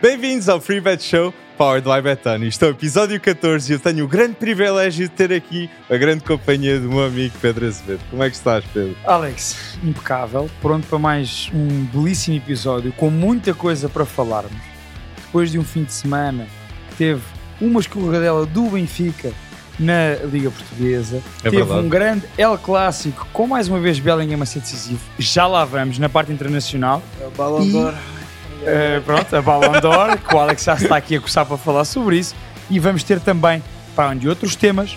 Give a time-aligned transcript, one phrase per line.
[0.00, 2.44] Bem-vindos ao Free Bet Show Powered by Betano.
[2.46, 5.96] Isto é o episódio 14 e eu tenho o grande privilégio de ter aqui a
[5.98, 8.00] grande companhia do meu amigo Pedro Azevedo.
[8.08, 8.96] Como é que estás, Pedro?
[9.04, 14.56] Alex, impecável, pronto para mais um belíssimo episódio com muita coisa para falarmos.
[15.26, 16.46] Depois de um fim de semana
[16.90, 17.20] que teve
[17.60, 19.32] uma escorregadela do Benfica
[19.78, 21.80] na Liga Portuguesa, É teve verdade.
[21.80, 25.00] um grande El Clássico com mais uma vez Bellingham a ser decisivo.
[25.18, 27.02] Já lá vamos na parte internacional.
[27.36, 28.19] Ballon E-
[28.60, 31.84] Uh, pronto, a Ballon d'Or, que o Alex já está aqui a coçar para falar
[31.84, 32.34] sobre isso.
[32.68, 33.62] E vamos ter também,
[33.96, 34.96] para além de outros temas,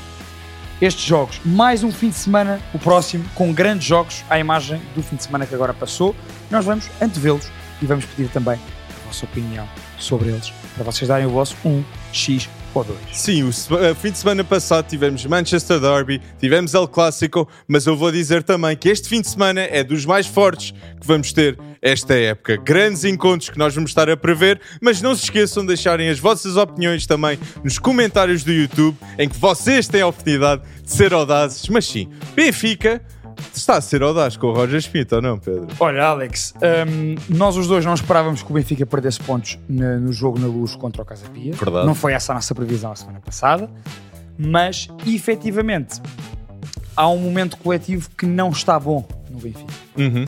[0.81, 1.39] estes jogos.
[1.45, 5.23] Mais um fim de semana, o próximo, com grandes jogos à imagem do fim de
[5.23, 6.15] semana que agora passou.
[6.51, 7.49] Nós vamos antevê-los
[7.81, 9.67] e vamos pedir também a vossa opinião
[9.97, 12.99] sobre eles, para vocês darem o vosso 1, X ou 2.
[13.13, 17.95] Sim, o uh, fim de semana passado tivemos Manchester Derby, tivemos El Clássico, mas eu
[17.95, 21.57] vou dizer também que este fim de semana é dos mais fortes que vamos ter
[21.83, 22.55] esta época.
[22.55, 26.17] Grandes encontros que nós vamos estar a prever, mas não se esqueçam de deixarem as
[26.17, 31.13] vossas opiniões também nos comentários do YouTube, em que vocês têm a oportunidade de ser
[31.13, 31.67] audazes.
[31.67, 33.01] Mas sim, Benfica
[33.53, 35.67] está a ser audaz com o Roger Schmidt, ou não, Pedro?
[35.79, 36.53] Olha, Alex,
[36.87, 40.47] hum, nós os dois não esperávamos que o Benfica perdesse pontos na- no jogo na
[40.47, 41.51] luz contra o Casa Pia.
[41.53, 41.85] Verdade.
[41.85, 43.69] Não foi essa a nossa previsão a semana passada,
[44.37, 45.99] mas efetivamente
[46.95, 49.73] há um momento coletivo que não está bom no Benfica.
[49.97, 50.25] Uhum.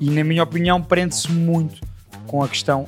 [0.00, 1.80] E, na minha opinião, prende-se muito
[2.26, 2.86] com a questão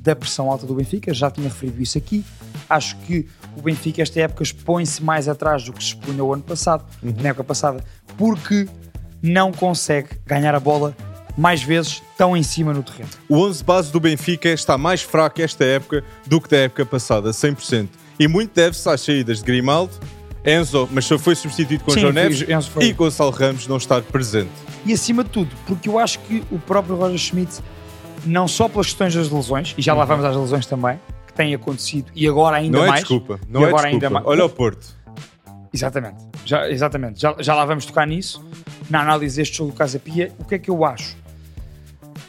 [0.00, 1.12] da pressão alta do Benfica.
[1.12, 2.24] Já tinha referido isso aqui.
[2.68, 6.42] Acho que o Benfica, esta época, expõe-se mais atrás do que se expunha o ano
[6.42, 7.84] passado, na época passada,
[8.16, 8.68] porque
[9.22, 10.94] não consegue ganhar a bola
[11.36, 13.10] mais vezes tão em cima no terreno.
[13.28, 17.30] O 11 base do Benfica está mais fraco esta época do que da época passada,
[17.30, 17.88] 100%.
[18.18, 19.92] E muito deve-se às saídas de Grimaldo,
[20.44, 22.44] Enzo, mas só foi substituído com Sim, João Neves
[22.80, 24.50] e Gonçalo Ramos não estar presente.
[24.84, 27.60] E acima de tudo, porque eu acho que o próprio Roger Schmidt,
[28.24, 31.54] não só pelas questões das lesões, e já lá vamos às lesões também, que têm
[31.54, 33.00] acontecido, e agora ainda não é mais.
[33.00, 34.06] desculpa, E não é agora desculpa.
[34.06, 34.26] ainda mais.
[34.26, 34.98] Olha o Porto.
[35.72, 37.20] Exatamente, já, exatamente.
[37.20, 38.44] Já, já lá vamos tocar nisso.
[38.88, 41.16] Na análise deste jogo do Casa Pia, o que é que eu acho?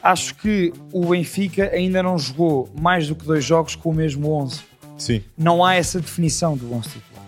[0.04, 4.32] Acho que o Benfica ainda não jogou mais do que dois jogos com o mesmo
[4.32, 4.62] 11.
[4.98, 7.26] Sim, Não há essa definição do 11 titular.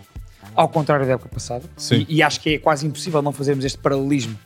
[0.55, 1.63] Ao contrário da época passada.
[1.75, 2.05] Sim.
[2.07, 4.37] E, e acho que é quase impossível não fazermos este paralelismo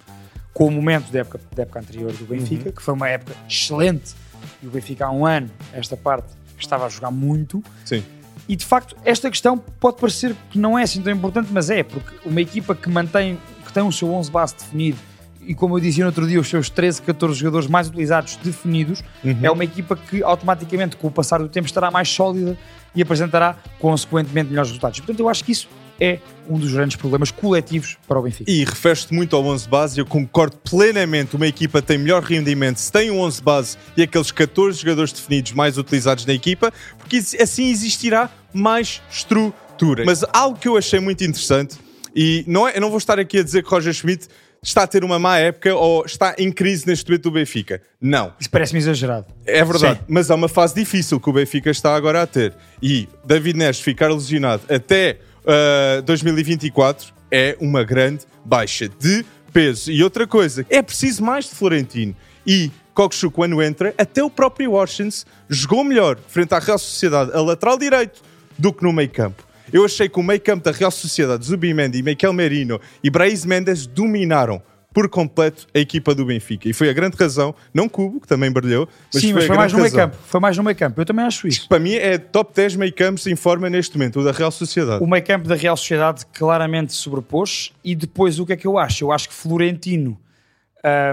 [0.58, 4.16] com o momento da época, da época anterior do Benfica, que foi uma época excelente.
[4.60, 7.64] E o Benfica há um ano, esta parte, estava a jogar muito.
[7.86, 8.04] sim.
[8.50, 11.84] E de facto, esta questão pode parecer que não é assim tão importante, mas é,
[11.84, 14.98] porque uma equipa que mantém, que tem o seu 11 base definido
[15.42, 19.04] e, como eu dizia no outro dia, os seus 13, 14 jogadores mais utilizados definidos,
[19.44, 22.58] é uma equipa que automaticamente, com o passar do tempo, estará mais sólida
[22.96, 25.02] e apresentará, consequentemente, melhores resultados.
[25.02, 25.68] Portanto, eu acho que isso
[26.00, 26.20] é
[26.50, 28.50] um dos grandes problemas coletivos para o Benfica.
[28.50, 31.36] E refere-te muito ao 11 base, eu concordo plenamente.
[31.36, 35.52] Uma equipa tem melhor rendimento se tem um 11 base e aqueles 14 jogadores definidos
[35.52, 40.04] mais utilizados na equipa, porque assim existirá mais estrutura.
[40.06, 41.78] Mas algo que eu achei muito interessante,
[42.16, 44.28] e não é, eu não vou estar aqui a dizer que Roger Schmidt
[44.64, 47.82] está a ter uma má época ou está em crise neste momento do Benfica.
[48.02, 48.34] Não.
[48.40, 49.28] Isso parece-me exagerado.
[49.46, 50.06] É verdade, Sim.
[50.08, 52.54] mas é uma fase difícil que o Benfica está agora a ter.
[52.82, 59.92] E David Neres ficar lesionado até ah, 2024 é uma grande baixa de peso.
[59.92, 62.16] E outra coisa, é preciso mais de Florentino.
[62.46, 67.42] E Kokshu, quando entra, até o próprio Washington jogou melhor frente à Real Sociedade a
[67.42, 68.22] lateral direito
[68.58, 69.48] do que no meio campo.
[69.72, 73.86] Eu achei que o meio campo da Real Sociedade, Zubimendi, Miquel Merino e Braiz Mendes
[73.86, 74.62] dominaram
[74.98, 76.68] por completo a equipa do Benfica.
[76.68, 79.56] E foi a grande razão, não Cubo, que também brilhou, mas Sim, foi mas foi
[79.56, 80.18] mais no meio campo.
[80.26, 81.00] Foi mais no meio campo.
[81.00, 81.70] Eu também acho isso.
[81.70, 85.04] Para mim é top 10 meio campos em forma neste momento, o da Real Sociedade.
[85.04, 88.76] O meio campo da Real Sociedade claramente sobrepôs e depois o que é que eu
[88.76, 89.04] acho?
[89.04, 90.20] Eu acho que Florentino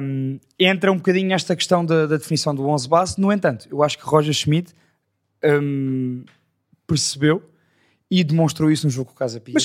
[0.03, 3.21] hum, entra um bocadinho nesta questão da, da definição do 11 base.
[3.21, 4.73] No entanto, eu acho que Roger Schmidt
[5.45, 6.25] hum,
[6.87, 7.43] percebeu
[8.11, 9.57] e demonstrou isso no jogo com o Casa Pia,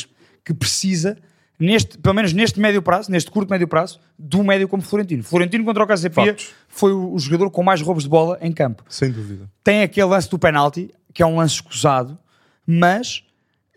[0.44, 1.18] que precisa,
[1.60, 4.00] neste, pelo menos neste médio prazo, neste curto médio prazo,
[4.36, 5.24] um médio como Florentino.
[5.24, 6.52] Florentino contra o Casa Pia Factos.
[6.68, 9.50] foi o, o jogador com mais roubos de bola em campo Sem dúvida.
[9.64, 12.18] tem aquele lance do penalti, que é um lance escusado,
[12.66, 13.24] mas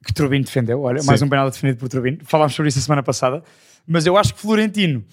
[0.04, 0.82] que Turbino defendeu.
[0.82, 1.06] Olha, Sim.
[1.06, 2.18] mais um penalti defendido por Turbino.
[2.24, 3.42] Falámos sobre isso a semana passada.
[3.86, 5.04] Mas eu acho que Florentino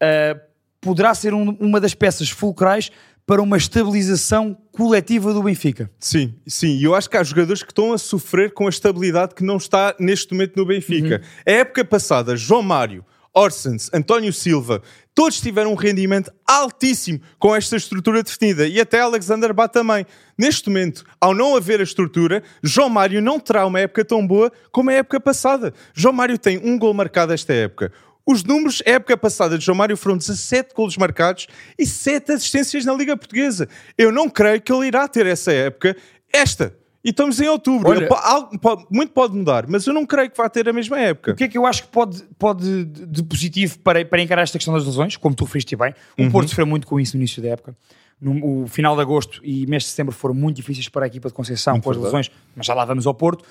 [0.00, 0.38] ah,
[0.80, 2.90] poderá ser um- uma das peças fulcrais
[3.26, 5.90] para uma estabilização coletiva do Benfica.
[5.98, 6.76] Sim, sim.
[6.76, 9.56] E eu acho que há jogadores que estão a sofrer com a estabilidade que não
[9.56, 11.20] está neste momento no Benfica.
[11.44, 14.80] A época passada, João Mário, Orsens, António Silva,
[15.14, 18.66] todos tiveram um rendimento altíssimo com esta estrutura definida.
[18.66, 20.06] E até Alexander Bá também.
[20.38, 24.52] Neste momento, ao não haver a estrutura, João Mário não terá uma época tão boa
[24.70, 25.74] como a época passada.
[25.92, 27.92] João Mário tem um gol marcado esta época.
[28.26, 31.46] Os números, época passada de João Mário foram 17 golos marcados
[31.78, 33.68] e 7 assistências na Liga Portuguesa.
[33.96, 35.96] Eu não creio que ele irá ter essa época
[36.32, 36.74] esta.
[37.04, 37.88] E estamos em outubro.
[37.88, 40.98] Olha- algo pode- muito pode mudar, mas eu não creio que vá ter a mesma
[40.98, 41.30] época.
[41.32, 44.58] O que é que eu acho que pode, pode de positivo para, para encarar esta
[44.58, 45.94] questão das lesões, como tu referiste bem?
[46.18, 46.30] O Uhum.
[46.32, 47.76] Porto sofreu muito com isso no início da época.
[48.20, 51.28] No o final de agosto e mês de setembro foram muito difíceis para a equipa
[51.28, 53.44] de Conceição Muito com as lesões, mas já lá vamos ao Porto.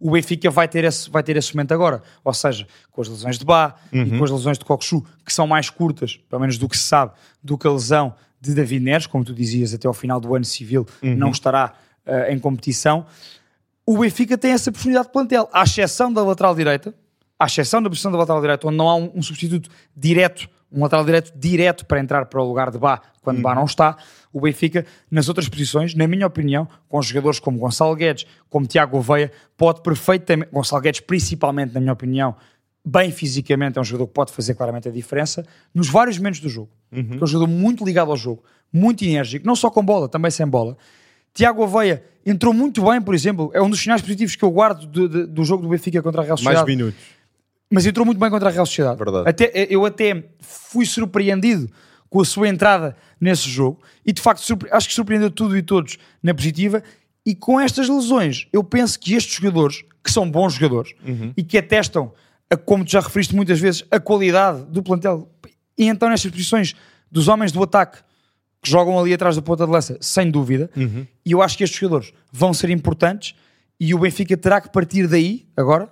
[0.00, 2.02] O Benfica vai ter, esse, vai ter esse momento agora.
[2.24, 4.02] Ou seja, com as lesões de Bá Uhum.
[4.02, 6.84] e com as lesões de Coxu, que são mais curtas, pelo menos do que se
[6.84, 7.12] sabe,
[7.42, 10.44] do que a lesão de David Neres, como tu dizias, até ao final do ano
[10.44, 11.14] civil Uhum.
[11.14, 11.74] não estará
[12.06, 13.04] eh, em competição
[13.86, 16.94] o Benfica tem essa oportunidade de plantel, à exceção da lateral direita,
[17.38, 20.82] à exceção da posição da lateral direita, onde não há um, um substituto direto, um
[20.82, 23.96] lateral direito direto para entrar para o lugar de Bá, quando Bá não está,
[24.32, 28.92] o Benfica, nas outras posições, na minha opinião, com jogadores como Gonçalo Guedes, como Tiago
[28.92, 32.34] Gouveia, pode perfeitamente, Gonçalo Guedes principalmente, na minha opinião,
[32.84, 35.44] bem fisicamente, é um jogador que pode fazer claramente a diferença
[35.74, 36.70] nos vários momentos do jogo.
[36.92, 38.42] É um jogador muito ligado ao jogo,
[38.72, 40.76] muito enérgico, não só com bola, também sem bola.
[41.34, 44.86] Tiago Aveia entrou muito bem, por exemplo, é um dos sinais positivos que eu guardo
[44.86, 46.76] do, do- do jogo do Benfica contra a Real Mais Sociedade.
[46.76, 47.00] minutos.
[47.72, 48.98] Mas entrou muito bem contra a Real Sociedade.
[48.98, 49.28] Verdade.
[49.28, 51.70] Até, eu até fui surpreendido
[52.10, 54.42] com a sua entrada nesse jogo e de facto
[54.72, 56.82] acho que surpreendeu tudo e todos na positiva.
[57.24, 61.32] E com estas lesões, eu penso que estes jogadores, que são bons jogadores Uhum.
[61.36, 62.12] e que atestam,
[62.50, 65.28] a, como tu já referiste muitas vezes, a qualidade do plantel,
[65.78, 66.74] e então nestas posições
[67.10, 67.98] dos homens do ataque
[68.62, 71.06] que jogam ali atrás da ponta de lança, sem dúvida, Uhum.
[71.24, 73.34] e eu acho que estes jogadores vão ser importantes
[73.78, 75.88] e o Benfica terá que partir daí, agora,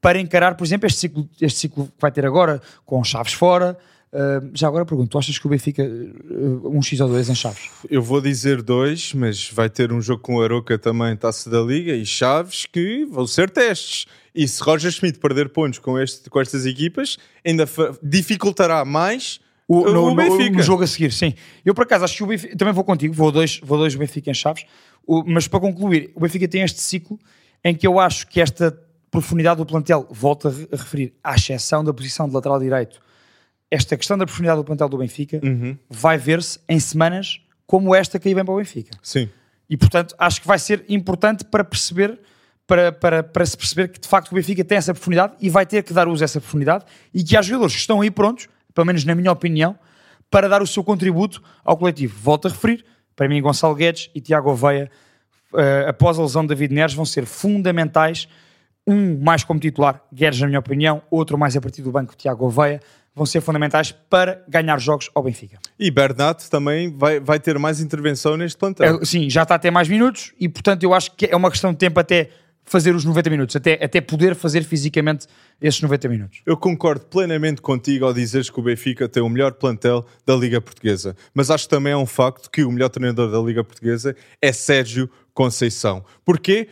[0.00, 3.76] para encarar, por exemplo, este ciclo, este ciclo que vai ter agora, com Chaves fora.
[4.12, 7.34] Uh, já agora pergunto, tu achas que o Benfica, uh, um X ou dois em
[7.34, 7.70] Chaves?
[7.88, 11.60] Eu vou dizer dois, mas vai ter um jogo com o Aroca também, Taça da
[11.62, 14.04] Liga, e Chaves, que vão ser testes.
[14.34, 17.66] E se Roger Schmidt perder pontos com, este, com estas equipas, ainda
[18.02, 20.56] dificultará mais o, O, no, o Benfica.
[20.56, 21.32] no jogo a seguir, sim.
[21.64, 24.30] Eu, por acaso, acho que o Benfica, também vou contigo, vou dois, vou dois Benfica
[24.30, 24.64] em Chaves,
[25.06, 27.18] O- mas para concluir, o Benfica tem este ciclo
[27.64, 28.78] em que eu acho que esta
[29.10, 33.00] profundidade do plantel, volto a, re- a referir, à exceção da posição de lateral direito,
[33.72, 35.76] esta questão da profundidade do plantel do Benfica Uhum.
[35.88, 38.94] vai ver-se em semanas como esta que aí vem para o Benfica.
[39.02, 39.30] Sim.
[39.68, 42.18] E portanto acho que vai ser importante para perceber,
[42.66, 45.64] para, para, para se perceber que de facto o Benfica tem essa profundidade e vai
[45.64, 46.84] ter que dar uso a essa profundidade
[47.14, 49.78] e que há jogadores que estão aí prontos, pelo menos na minha opinião,
[50.30, 52.14] para dar o seu contributo ao coletivo.
[52.20, 52.84] Volto a referir,
[53.16, 54.90] para mim Gonçalo Guedes e Tiago Oveia,
[55.54, 58.28] eh, após a lesão de David Neres, vão ser fundamentais.
[58.86, 62.44] Um mais como titular, Guedes na minha opinião, outro mais a partir do banco, Tiago
[62.46, 62.80] Oveia,
[63.14, 65.58] vão ser fundamentais para ganhar jogos ao Benfica.
[65.78, 69.00] E Bernat também vai, vai ter mais intervenção neste plantel.
[69.00, 71.50] É, sim, já está a ter mais minutos e, portanto, eu acho que é uma
[71.50, 72.30] questão de tempo até
[72.64, 75.26] fazer os 90 minutos, até, até poder fazer fisicamente
[75.60, 76.42] esses 90 minutos.
[76.46, 80.60] Eu concordo plenamente contigo ao dizeres que o Benfica tem o melhor plantel da Liga
[80.60, 81.16] Portuguesa.
[81.34, 84.52] Mas acho que também é um facto que o melhor treinador da Liga Portuguesa é
[84.52, 86.04] Sérgio Conceição.
[86.24, 86.68] Porquê?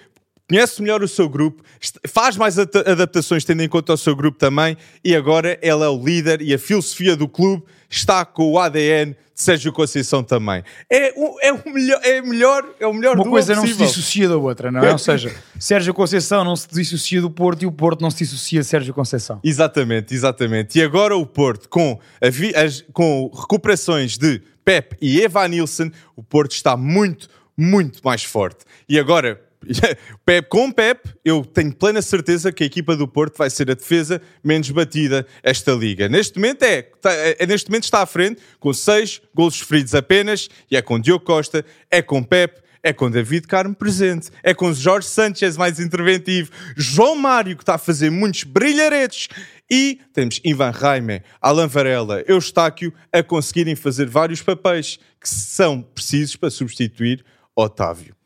[0.50, 1.62] Conhece melhor o seu grupo,
[2.08, 6.04] faz mais adaptações tendo em conta o seu grupo também, e agora ele é o
[6.04, 10.62] líder e a filosofia do clube está com o ADN de Sérgio Conceição também.
[10.90, 14.28] É o, é o melhor, é melhor, é o melhor Uma coisa não se dissocia
[14.28, 14.92] da outra, não é?
[14.92, 18.60] Ou seja, Sérgio Conceição não se dissocia do Porto e o Porto não se dissocia
[18.60, 19.40] de Sérgio Conceição.
[19.42, 20.78] Exatamente, exatamente.
[20.78, 26.22] E agora o Porto, com, a as- com recuperações de Pep e Eva Nilsson, o
[26.22, 28.64] Porto está muito, muito mais forte.
[28.88, 29.40] E agora,
[30.24, 33.74] Pep, com Pep, eu tenho plena certeza que a equipa do Porto vai ser a
[33.74, 36.08] defesa menos batida esta liga.
[36.08, 40.48] Neste momento é, tá- é- neste momento está à frente com seis golos sofridos apenas
[40.70, 44.72] e é com Diogo Costa, é com Pep, é com David Carmo presente, é com
[44.72, 49.28] Jorge Sanchez mais interventivo, João Mário que está a fazer muitos brilharetes
[49.70, 56.34] e temos Ivan Raime, Alan Varela, Eustáquio a conseguirem fazer vários papéis que são precisos
[56.36, 57.22] para substituir
[57.54, 58.19] Otávio.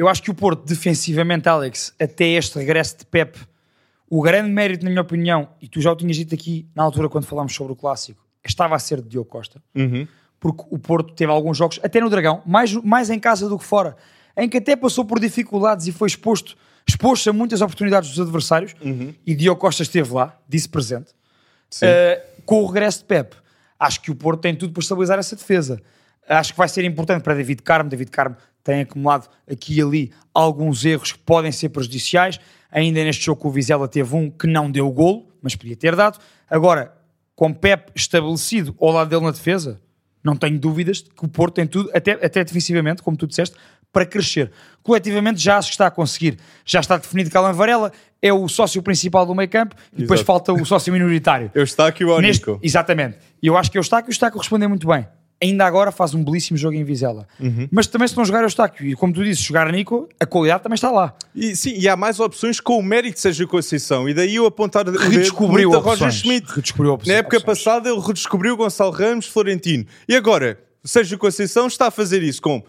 [0.00, 3.38] Eu acho que o Porto, defensivamente, Alex, até este regresso de Pep,
[4.08, 7.06] o grande mérito, na minha opinião, e tu já o tinhas dito aqui na altura
[7.06, 9.62] quando falámos sobre o clássico, estava a ser de Diogo Costa.
[10.40, 13.64] Porque o Porto teve alguns jogos, até no Dragão, mais, mais em casa do que
[13.64, 13.94] fora,
[14.34, 16.56] em que até passou por dificuldades e foi exposto,
[16.88, 18.74] exposto a muitas oportunidades dos adversários.
[19.26, 21.10] E Diogo Costa esteve lá, disse presente.
[21.74, 23.36] Uh, com o regresso de Pep,
[23.78, 25.78] acho que o Porto tem tudo para estabilizar essa defesa.
[26.26, 27.90] Acho que vai ser importante para David Carmo.
[27.90, 32.38] David Carmo tem acumulado aqui e ali alguns erros que podem ser prejudiciais.
[32.70, 35.96] Ainda neste jogo com o Vizela teve um que não deu golo, mas podia ter
[35.96, 36.18] dado.
[36.48, 36.92] Agora,
[37.34, 39.80] com Pep estabelecido ao lado dele na defesa,
[40.22, 43.56] não tenho dúvidas de que o Porto tem tudo, até, até defensivamente, como tu disseste,
[43.92, 44.52] para crescer.
[44.82, 46.38] Coletivamente já acho que está a conseguir.
[46.64, 47.90] Já está definido que Alan Varela
[48.22, 50.26] é o sócio principal do meio campo e depois Exato.
[50.26, 51.50] falta o sócio minoritário.
[51.56, 52.60] Eustáquio ou Neste- Nico?
[52.62, 53.16] exatamente.
[53.42, 55.08] E eu acho que o Eustáquio está a corresponder muito bem.
[55.42, 57.26] Ainda agora faz um belíssimo jogo em Vizela.
[57.40, 57.66] Uhum.
[57.70, 60.74] Mas também se não jogar Eustáquio, e como tu disse, jogar Nico, a qualidade também
[60.74, 61.14] está lá.
[61.34, 64.08] E, sim, e há mais opções com o mérito de Sérgio Conceição.
[64.08, 66.10] E daí eu apontar o dedo Redescobriu a Roger.
[66.12, 66.46] Schmidt.
[66.54, 67.12] Redescobriu opções.
[67.14, 67.58] Na época opções.
[67.64, 69.86] passada ele redescobriu Gonçalo Ramos, Florentino.
[70.08, 72.62] E agora, Sérgio Conceição está a fazer isso com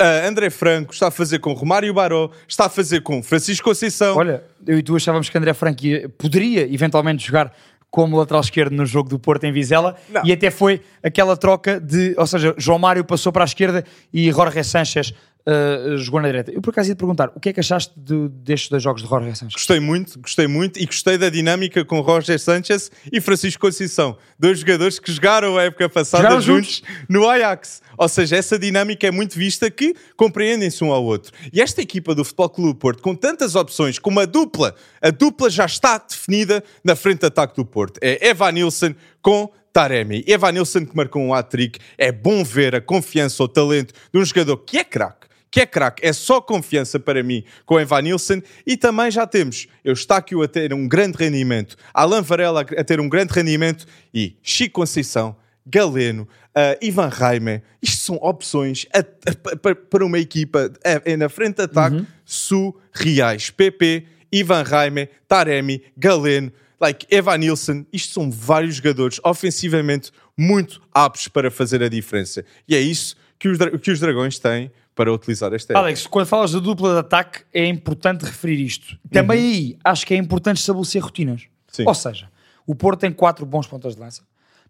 [0.00, 4.16] ah, André Franco, está a fazer com Romário Baró, está a fazer com Francisco Conceição.
[4.16, 7.52] Olha, eu e tu achávamos que André Franco ia- poderia eventualmente jogar
[7.90, 10.24] como lateral esquerdo no jogo do Porto em Vizela Não.
[10.24, 14.30] e até foi aquela troca de, ou seja, João Mário passou para a esquerda e
[14.30, 15.14] Jorge Sanchez
[15.46, 16.50] uh, jogou na direita.
[16.50, 19.02] Eu por acaso ia te perguntar, o que é que achaste de- destes dois jogos
[19.02, 19.52] de Jorge Sanchez?
[19.54, 24.16] Gostei muito, gostei muito e gostei da dinâmica com Roger Sanchez e Francisco Conceição.
[24.38, 27.82] Dois jogadores que jogaram a época passada Jogaram juntos no Ajax.
[27.96, 31.32] Ou seja, essa dinâmica é muito vista que compreendem-se um ao outro.
[31.52, 35.10] E esta equipa do Futebol Clube do Porto, com tantas opções, com uma dupla, a
[35.10, 37.98] dupla já está definida na frente de ataque do Porto.
[38.02, 40.24] É Evan Nilsson com Taremi.
[40.26, 41.78] Evan Nilsson que marcou um hat-trick.
[41.96, 45.66] É bom ver a confiança, o talento de um jogador que é craque que é
[45.66, 50.48] craque, é só confiança para mim com Evan Nilsson e também já temos Eustáquio a
[50.48, 55.36] ter um grande rendimento, Alan Varela a ter um grande rendimento e Chico Conceição,
[55.66, 56.22] Galeno,
[56.54, 61.28] uh, Ivan Raime, isto são opções a- a- pa- para uma equipa é, é na
[61.28, 63.50] frente de ataque surreais.
[63.50, 71.28] PP, Ivan Raime, Taremi, Galeno, like Evan Nilsson, isto são vários jogadores ofensivamente muito aptos
[71.28, 72.44] para fazer a diferença.
[72.68, 75.86] E é isso que os, que os dragões têm para utilizar esta época.
[75.86, 78.98] Alex, quando falas da dupla de ataque, é importante referir isto.
[79.12, 81.42] Também aí, acho que é importante estabelecer rotinas.
[81.68, 81.84] Sim.
[81.86, 82.30] Ou seja,
[82.66, 84.22] o Porto tem quatro bons pontas de lança.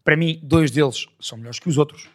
[0.04, 2.08] Para mim, dois deles são melhores que os outros.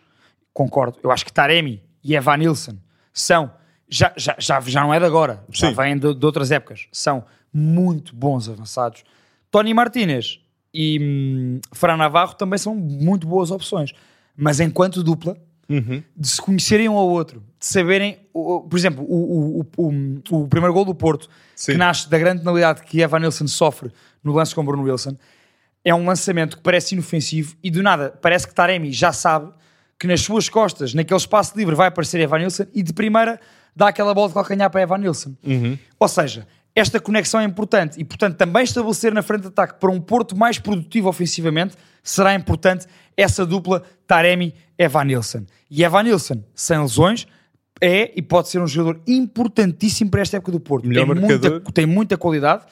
[0.53, 1.00] Concordo.
[1.01, 2.77] Eu acho que Taremi e Evan Nilsson
[3.13, 3.50] são,
[3.89, 5.74] já, já, já, já não é de agora, já Sim.
[5.74, 9.06] vêm de, de outras épocas, são muito bons avançados.
[9.50, 10.41] Tony Martinez
[10.74, 13.94] e hum, Fran Navarro também são muito boas opções.
[14.36, 15.38] Mas enquanto dupla,
[16.18, 20.74] de se conhecerem um ao outro, de saberem, por exemplo, o, o, o, o primeiro
[20.74, 21.74] gol do Porto, Sim.
[21.74, 23.92] que nasce da grande penalidade que Evan Nilsson sofre
[24.24, 25.16] no lance com Bruno Wilson,
[25.84, 29.51] é um lançamento que parece inofensivo e do nada parece que Taremi já sabe
[29.98, 33.40] que nas suas costas, naquele espaço livre, vai aparecer Evan Nilsson e de primeira
[33.75, 35.36] dá aquela bola de calcanhar para Evan Nilsson.
[36.00, 39.92] Ou seja, esta conexão é importante e, portanto, também estabelecer na frente de ataque para
[39.92, 45.46] um Porto mais produtivo ofensivamente será importante essa dupla Taremi-Evan Nilsson.
[45.70, 47.28] E Evan Nilsson, sem lesões,
[47.82, 50.88] é e pode ser um jogador importantíssimo para esta época do Porto.
[50.88, 51.51] Melhor tem, marcador.
[51.51, 52.66] muita, tem muita qualidade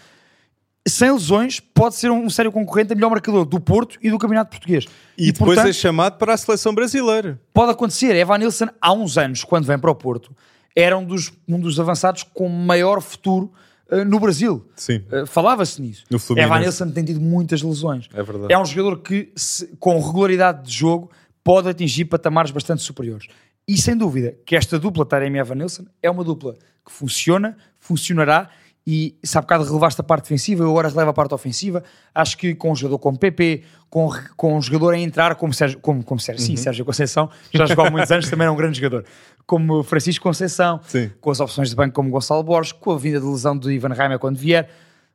[0.88, 4.52] sem lesões, pode ser um, sério concorrente a melhor marcador do Porto e do Campeonato
[4.52, 4.86] Português.
[5.18, 7.40] E, depois portanto, é chamado para a seleção brasileira.
[7.54, 8.16] pode acontecer.
[8.16, 10.36] Evan Nilsson, há uns anos, quando vem para o Porto,
[10.76, 13.52] era um dos, um dos avançados com maior futuro
[13.92, 14.66] eh, no Brasil.
[14.76, 15.04] Sim.
[15.12, 16.04] Eh, Falava-se nisso.
[16.10, 16.52] No Fluminense.
[16.54, 18.08] Evan Nilsson tem tido muitas lesões.
[18.14, 18.54] É verdade.
[18.54, 21.12] É um jogador que, se- com regularidade de jogo,
[21.44, 23.28] pode atingir patamares bastante superiores.
[23.68, 26.54] E sem dúvida que esta dupla Taremi Evan Nilsson é uma dupla
[26.86, 28.50] que funciona, funcionará
[28.92, 31.84] e se há bocado relevaste a parte defensiva, eu agora relevo a parte ofensiva.
[32.16, 35.78] Acho que com um jogador como PP, com, com um jogador a entrar como Sérgio,
[35.80, 36.48] como, como Sérgio, Uhum.
[36.48, 39.06] sim, Sérgio Conceição, já jogou há muitos anos, também era um grande jogador.
[39.46, 41.12] Como Francisco Conceição, Sim.
[41.22, 43.94] com as opções de banco como Gonçalo Borges, com a vinda de lesão de Ivan
[43.94, 44.68] Reimer quando vier,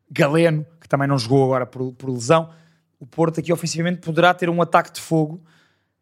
[0.09, 2.51] Galeno, que também não jogou agora por, por lesão.
[3.01, 5.43] O Porto aqui ofensivamente poderá ter um ataque de fogo,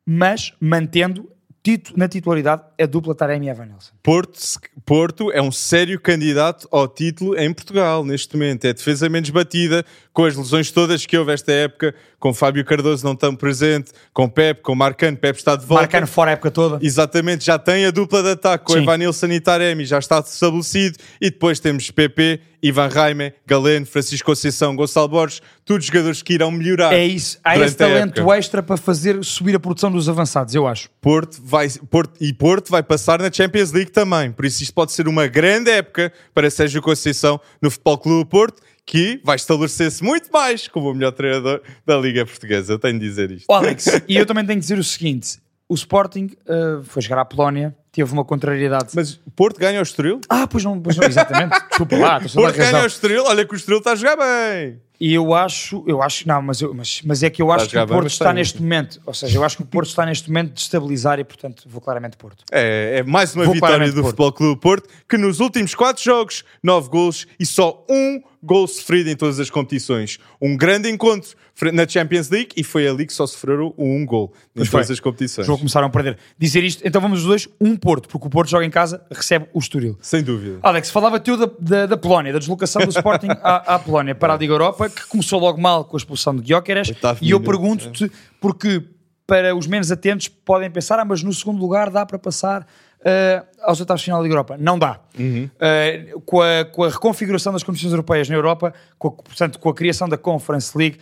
[0.04, 1.26] mas mantendo
[1.62, 3.92] titu- na titularidade a dupla Taremi e Evan Nilsson.
[4.02, 4.38] Porto,
[4.84, 8.64] Porto é um sério candidato ao título em Portugal neste momento.
[8.64, 13.04] É defesa menos batida, com as lesões todas que houve esta época, com Fábio Cardoso
[13.04, 15.16] não tão presente, com Pepe, com Marcano.
[15.16, 15.82] Pepe está de volta.
[15.82, 16.78] Marcando fora a época toda.
[16.80, 18.96] Exatamente, já tem a dupla de ataque com Sim.
[18.96, 20.98] Nilsson e Taremi, já está estabelecido.
[21.20, 26.52] E depois temos PP, Ivan Raime, Galeno, Francisco Conceição, Gonçalo Borges, todos jogadores que irão
[26.52, 26.92] melhorar.
[26.92, 27.40] É isso.
[27.42, 30.88] Há esse talento extra para fazer subir a produção dos avançados, eu acho.
[31.00, 34.30] Porto vai, Porto, e Porto vai passar na Champions League também.
[34.30, 38.26] Por isso isto pode ser uma grande época para Sérgio Conceição no Futebol Clube do
[38.26, 42.72] Porto, que vai estabelecer-se muito mais como o melhor treinador da Liga Portuguesa.
[42.74, 43.46] Eu tenho de dizer isto.
[43.48, 47.20] Ó, Alex, e eu também tenho que dizer o seguinte: o Sporting uh, foi jogar
[47.22, 48.88] à Polónia, teve uma contrariedade.
[48.94, 50.20] Mas o Porto ganha o Estoril?
[50.28, 51.58] Ah, pois não, pois não exatamente.
[51.68, 52.86] Desculpa lá, estou a Porto ganha o razão.
[52.86, 54.80] Estoril, olha que o Estoril está a jogar bem.
[55.00, 57.76] E eu acho, eu acho, não, mas, eu- mas, mas é que eu acho que
[57.76, 60.52] o Porto está neste momento, ou seja, eu acho que o Porto está neste momento
[60.52, 62.44] de estabilizar e, portanto, vou claramente Porto.
[62.52, 64.04] É, é mais uma Vou vitória do Porto.
[64.06, 69.08] Futebol Clube Porto, que nos últimos quatro jogos, nove gols e só um gol sofrido
[69.08, 70.18] em todas as competições.
[70.40, 71.30] Um grande encontro
[71.72, 74.94] na Champions League e foi ali que só sofreram um gol em Pois todas foi.
[74.94, 75.46] as competições.
[75.46, 76.18] Jogo começaram a perder.
[76.36, 79.46] Dizer isto, então vamos os dois, um Porto, porque o Porto joga em casa, recebe
[79.52, 79.96] o Estoril.
[80.00, 80.58] Sem dúvida.
[80.62, 84.34] Alex, falava teu da, da, da Polónia, da deslocação do Sporting à, à Polónia para
[84.34, 88.10] a Liga Europa, que começou logo mal com a expulsão de Gyökeres, e eu pergunto-te,
[88.40, 88.82] porque
[89.26, 92.66] para os menos atentos, podem pensar, ah, mas no segundo lugar dá para passar
[93.02, 94.56] uh, aos oitavos de final da Liga Europa.
[94.58, 95.00] Não dá.
[95.18, 95.48] Uhum.
[95.54, 99.68] Uh, com, a, com a reconfiguração das competições europeias na Europa, com a, portanto, com
[99.68, 100.98] a criação da Conference League,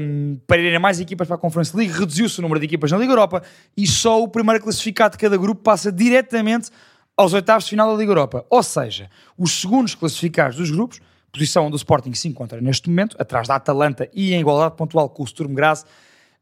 [0.00, 2.98] um, para irem mais equipas para a Conference League, reduziu-se o número de equipas na
[2.98, 3.42] Liga Europa
[3.76, 6.70] e só o primeiro classificado de cada grupo passa diretamente
[7.16, 8.44] aos oitavos de final da Liga Europa.
[8.50, 9.08] Ou seja,
[9.38, 11.00] os segundos classificados dos grupos,
[11.30, 15.08] posição onde o Sporting se encontra neste momento, atrás da Atalanta e em igualdade pontual
[15.08, 15.84] com o Sturm Graz,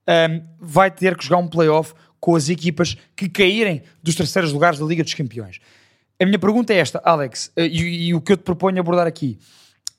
[0.08, 4.78] um, vai ter que jogar um playoff com as equipas que caírem dos terceiros lugares
[4.78, 5.60] da Liga dos Campeões.
[6.20, 9.06] A minha pergunta é esta, Alex, uh, e, e, o que eu te proponho abordar
[9.06, 9.38] aqui,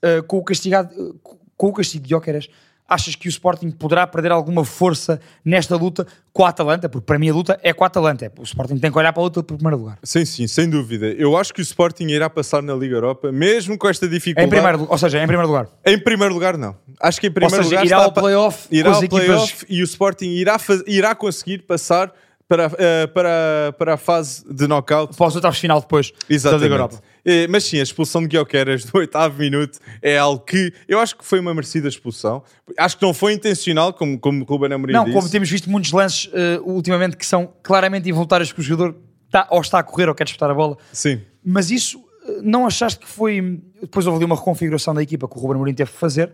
[0.04, 1.18] uh, com, o castigado, uh,
[1.56, 2.48] com o castigo de Jóqueras,
[2.90, 6.88] achas que o Sporting poderá perder alguma força nesta luta com a Atalanta?
[6.88, 8.30] Porque para mim a luta é com a Atalanta.
[8.36, 9.98] O Sporting tem que olhar para a luta do primeiro lugar.
[10.02, 11.06] Sim, sim, sem dúvida.
[11.06, 14.46] Eu acho que o Sporting irá passar na Liga Europa, mesmo com esta dificuldade.
[14.46, 15.68] Em primeiro, ou seja, em primeiro lugar.
[15.86, 16.76] Em primeiro lugar, não.
[17.00, 19.84] Acho que em primeiro ou seja, lugar irá ao playoff, irá ao playoff e o
[19.84, 20.56] Sporting irá,
[20.86, 22.12] irá conseguir passar
[22.50, 25.16] para, uh, para, para a fase de knockout.
[25.16, 26.60] Para os oitavos de final depois Exatamente.
[26.60, 27.02] da Liga Europa.
[27.24, 31.16] É, mas sim, a expulsão de Guilherme do oitavo minuto é algo que eu acho
[31.16, 32.42] que foi uma merecida expulsão.
[32.76, 35.16] Acho que não foi intencional, como, como Ruben Amorim Não, disse.
[35.16, 39.46] como temos visto muitos lances uh, ultimamente que são claramente involuntários que o jogador está,
[39.48, 40.76] ou está a correr ou quer disputar a bola.
[40.92, 41.20] Sim.
[41.44, 42.02] Mas isso,
[42.42, 43.60] não achaste que foi...
[43.80, 46.32] Depois houve ali uma reconfiguração da equipa que o Ruben Amorim teve que fazer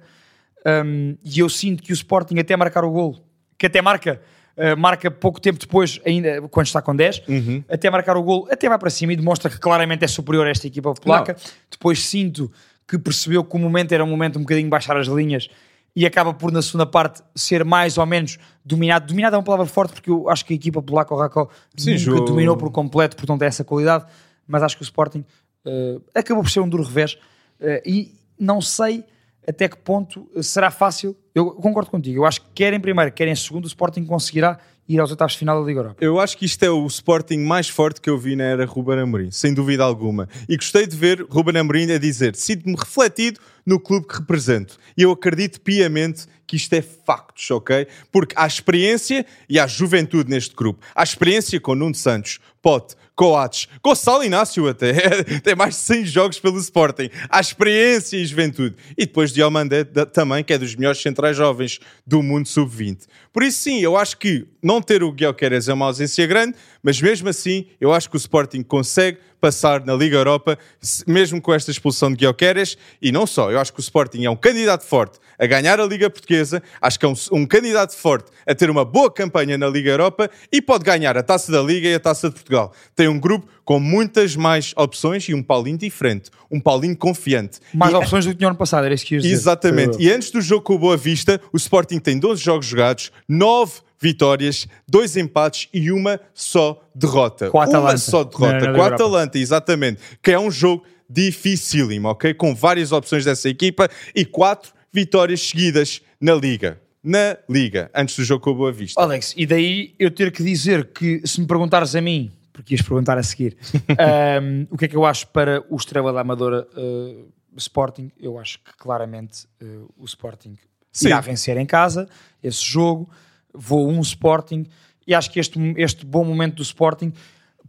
[0.65, 3.23] um, e eu sinto que o Sporting até marcar o golo,
[3.59, 4.23] que até marca
[4.57, 7.63] Uh, marca pouco tempo depois, ainda quando está com 10, uhum.
[7.69, 10.51] até marcar o gol, até vai para cima e demonstra que claramente é superior a
[10.51, 11.35] esta equipa polaca.
[11.35, 11.51] Não.
[11.71, 12.51] Depois sinto
[12.89, 15.49] que percebeu que o momento era um momento um bocadinho baixar as linhas
[15.95, 19.07] e acaba por, na segunda parte, ser mais ou menos dominado.
[19.07, 21.49] Dominado é uma palavra forte porque eu acho que a equipa polaca, o Rakó,
[21.79, 22.27] nunca jogo.
[22.27, 24.05] dominou por completo, portanto é essa qualidade,
[24.47, 25.25] mas acho que o Sporting
[25.65, 27.15] uh, acabou por ser um duro revés
[27.61, 29.05] uh, e não sei
[29.47, 31.17] até que ponto será fácil.
[31.35, 32.19] Eu concordo contigo.
[32.19, 35.33] Eu acho que quer em primeiro, quer em segundo, o Sporting conseguirá ir aos oitavos
[35.33, 35.97] de final da Liga Europa.
[36.01, 39.01] Eu acho que isto é o Sporting mais forte que eu vi na era Ruben
[39.01, 40.29] Amorim, sem dúvida alguma.
[40.49, 44.79] E gostei de ver Ruben Amorim a dizer: sinto-me refletido no clube que represento.
[44.97, 47.89] E eu acredito piamente que isto é factos, ok?
[48.13, 50.85] Porque há experiência e há juventude neste grupo.
[50.95, 54.93] Há experiência com Nuno Santos, Pote, Coates, Gonçalo Inácio até,
[55.43, 57.09] tem mais de 100 jogos pelo Sporting.
[57.31, 58.77] Há experiência e juventude.
[58.97, 63.07] E depois Diomandé também, que é dos melhores centrais jovens do mundo sub-20.
[63.33, 67.01] Por isso sim, eu acho que não ter o Guilherme é uma ausência grande, mas
[67.01, 70.57] mesmo assim eu acho que o Sporting consegue passar na Liga Europa,
[71.05, 74.31] mesmo com esta expulsão de Guilherme e não só, eu acho que o Sporting é
[74.31, 78.31] um candidato forte a ganhar a Liga Portuguesa, acho que é um, um, candidato forte
[78.47, 81.89] a ter uma boa campanha na Liga Europa e pode ganhar a Taça da Liga
[81.89, 82.73] e a Taça de Portugal.
[82.95, 87.59] Tem um grupo com muitas mais opções e um Paulinho diferente, um Paulinho confiante.
[87.75, 89.35] Mais e, opções do que tinha ano passado, era isso que ias dizer.
[89.35, 89.99] Exatamente.
[90.01, 93.86] E antes do jogo com o Boa Vista, o Sporting tem 12 jogos jogados, 9
[94.01, 97.51] vitórias, dois empates e uma só derrota.
[97.51, 97.93] Com a Atalanta.
[97.93, 98.73] Uma só derrota.
[98.73, 100.01] com a Atalanta, exatamente.
[100.23, 102.35] Que é um jogo dificílimo, ok?
[102.35, 106.81] Com várias opções dessa equipa e quatro vitórias seguidas na Liga.
[107.03, 109.01] Na Liga, antes do jogo com a Boa Vista.
[109.01, 112.83] Alex, e daí eu ter que dizer que se me perguntares a mim, porque ias
[112.83, 113.57] perguntar a seguir,
[114.43, 118.39] um, o que é que eu acho para o Estrela da Amadora uh, Sporting, eu
[118.39, 120.57] acho que claramente uh, o Sporting
[120.91, 121.09] Sim.
[121.09, 122.09] irá vencer em casa
[122.43, 123.09] esse jogo,
[123.57, 124.67] vou um Sporting
[125.07, 127.13] e acho que este, este bom momento do Sporting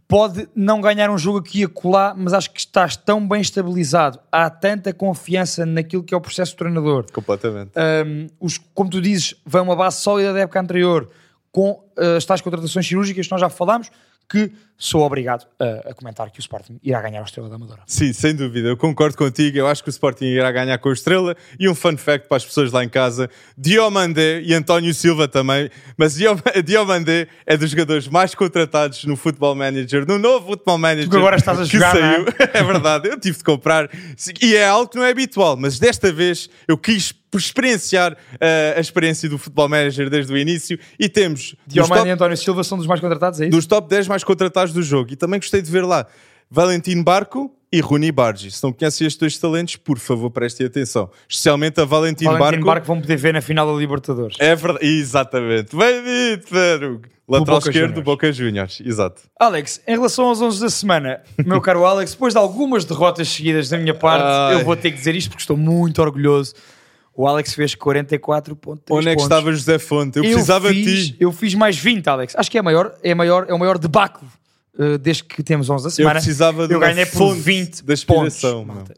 [0.08, 4.18] pode não ganhar um jogo aqui e acolá, mas acho que estás tão bem estabilizado,
[4.32, 7.04] há tanta confiança naquilo que é o processo do treinador.
[7.12, 7.72] Completamente.
[7.76, 11.10] Um, os, como tu dizes, vem uma base sólida da época anterior,
[11.52, 13.90] com uh, as tais contratações cirúrgicas que nós já falámos,
[14.28, 17.82] que sou obrigado a, a, comentar que o Sporting irá ganhar a Estrela da Amadora.
[17.84, 19.58] Sim, sem dúvida, eu concordo contigo.
[19.58, 21.36] Eu acho que o Sporting irá ganhar com a Estrela.
[21.58, 25.68] E um fun fact para as pessoas lá em casa: Diomandé e António Silva também.
[25.96, 26.14] Mas
[26.64, 31.10] Diomandé é dos jogadores mais contratados no Football Manager, no novo Football Manager.
[31.10, 32.24] Tu agora estás a jogar, que saiu.
[32.54, 32.58] É?
[32.60, 33.90] é verdade, eu tive de comprar.
[34.40, 38.16] E é algo que não é habitual, mas desta vez eu quis experienciar uh,
[38.76, 41.54] a experiência do Futebol Manager desde o início e temos...
[41.66, 43.50] Diomande top, e António Silva são dos mais contratados, é isso?
[43.50, 45.12] Dos top 10 mais contratados do jogo.
[45.12, 46.06] E também gostei de ver lá
[46.50, 48.50] Valentim Barco e Runi Bargi.
[48.50, 51.10] Se não conhecem estes dois talentos, por favor, prestem atenção.
[51.28, 52.64] Especialmente a Valentim, Valentim Barco.
[52.64, 54.36] Barco vão poder ver na final da Libertadores.
[54.38, 55.76] É verdade, exatamente.
[55.76, 56.54] Bem dito.
[57.28, 59.20] Lateral esquerdo do Boca Juniors, exato.
[59.38, 63.68] Alex, em relação aos 11 da semana, meu caro Alex, depois de algumas derrotas seguidas
[63.68, 64.54] da minha parte, Ai.
[64.54, 66.54] eu vou ter que dizer isto porque estou muito orgulhoso.
[67.18, 68.84] O Alex fez 44 pontos.
[68.88, 70.18] Onde é que estava José Fonte?
[70.18, 71.16] Eu, eu precisava fiz, de ti.
[71.18, 72.36] Eu fiz mais 20, Alex.
[72.36, 74.28] Acho que é, maior, é, maior, é o maior debacle
[74.78, 76.12] uh, desde que temos 11 da semana.
[76.12, 78.40] Eu precisava de eu ganhei por 20 da pontos.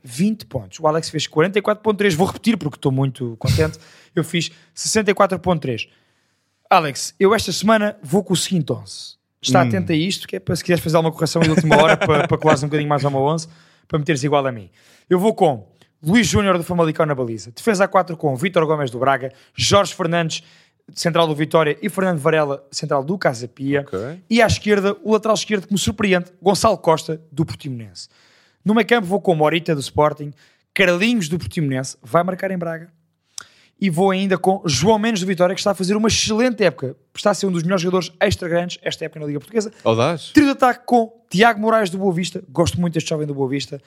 [0.04, 0.78] 20 pontos.
[0.80, 2.14] O Alex fez 44.3.
[2.14, 3.78] Vou repetir porque estou muito contente.
[4.14, 5.88] eu fiz 64.3.
[6.68, 9.18] Alex, eu esta semana vou com o seguinte 11.
[9.40, 11.96] Está atento a isto, que é para se quiseres fazer alguma correção de última hora,
[11.96, 13.48] para, para colares um bocadinho mais ao meu 11,
[13.88, 14.68] para meteres igual a mim.
[15.08, 15.69] Eu vou com
[16.02, 17.50] Luís Júnior do Famalicão na baliza.
[17.50, 20.42] Defesa a 4 com Vítor Gomes do Braga, Jorge Fernandes,
[20.94, 23.82] central do Vitória, e Fernando Varela, central do Casa Pia.
[23.82, 24.22] Ok.
[24.28, 28.08] E à esquerda, o lateral esquerdo que me surpreende, Gonçalo Costa, do Portimonense.
[28.64, 30.32] No meio campo vou com Morita, do Sporting,
[30.74, 32.90] Carlinhos, do Portimonense, vai marcar em Braga.
[33.80, 36.94] E vou ainda com João Mendes, do Vitória, que está a fazer uma excelente época.
[37.14, 39.72] Está a ser um dos melhores jogadores extra grandes esta época na Liga Portuguesa.
[39.82, 40.30] Audaz?
[40.34, 42.42] Trio de ataque com Tiago Moraes, do Boa Vista.
[42.50, 43.80] Gosto muito deste jovem do Boa Vista.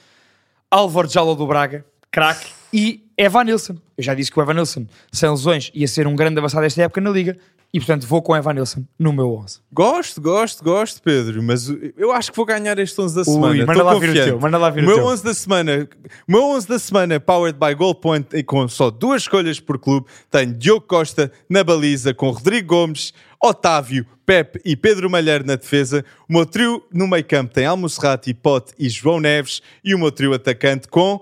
[0.72, 1.86] Álvaro Jalo, do Braga.
[2.14, 2.46] Craque.
[2.72, 3.76] E Evan Nilsson.
[3.98, 6.84] Eu já disse que o Evan Nilsson, sem lesões, ia ser um grande avançado desta
[6.84, 7.36] época na Liga.
[7.74, 9.60] E, portanto, vou com Evan Nilsson no meu 11.
[9.72, 13.66] Gosto, gosto, gosto, Pedro, mas eu acho que vou ganhar este 11 da Ui, semana.
[13.66, 15.06] manda Estou lá vir o teu, manda lá vir o o meu teu.
[15.08, 15.90] 11 da semana,
[16.28, 19.80] o meu 11 da semana, powered by Goal Point, e com só duas escolhas por
[19.80, 25.56] clube, tem Diogo Costa na baliza, com Rodrigo Gomes, Otávio, Pepe e Pedro Malheiro na
[25.56, 26.06] defesa.
[26.30, 29.64] O meu trio no meio campo tem Almocerrati, Pote e João Neves.
[29.84, 31.20] E o meu trio atacante com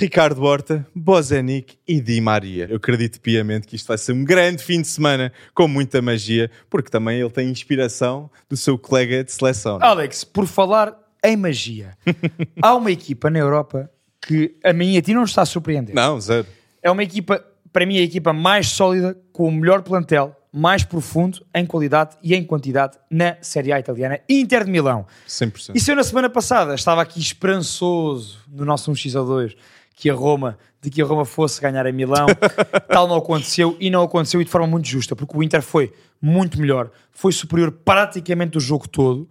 [0.00, 2.68] Ricardo Horta, Bozenic e Di Maria.
[2.70, 6.48] Eu acredito piamente que isto vai ser um grande fim de semana com muita magia,
[6.70, 9.78] porque também ele tem inspiração do seu colega de seleção.
[9.82, 11.98] Alex, por falar em magia,
[12.62, 15.46] há uma equipa na Europa que a mim e a ti não nos está a
[15.46, 15.96] surpreender.
[15.96, 16.46] Não, zero.
[16.80, 21.44] É uma equipa, para mim, a equipa mais sólida, com o melhor plantel, mais profundo
[21.52, 25.06] em qualidade e em quantidade na Série A italiana, Inter de Milão.
[25.26, 25.72] 100%.
[25.74, 29.56] E se eu na semana passada estava aqui esperançoso no nosso 1x2
[29.98, 32.28] que a Roma, de que a Roma fosse ganhar a Milão,
[32.88, 35.92] tal não aconteceu e não aconteceu e de forma muito justa, porque o Inter foi
[36.22, 39.28] muito melhor, foi superior praticamente o jogo todo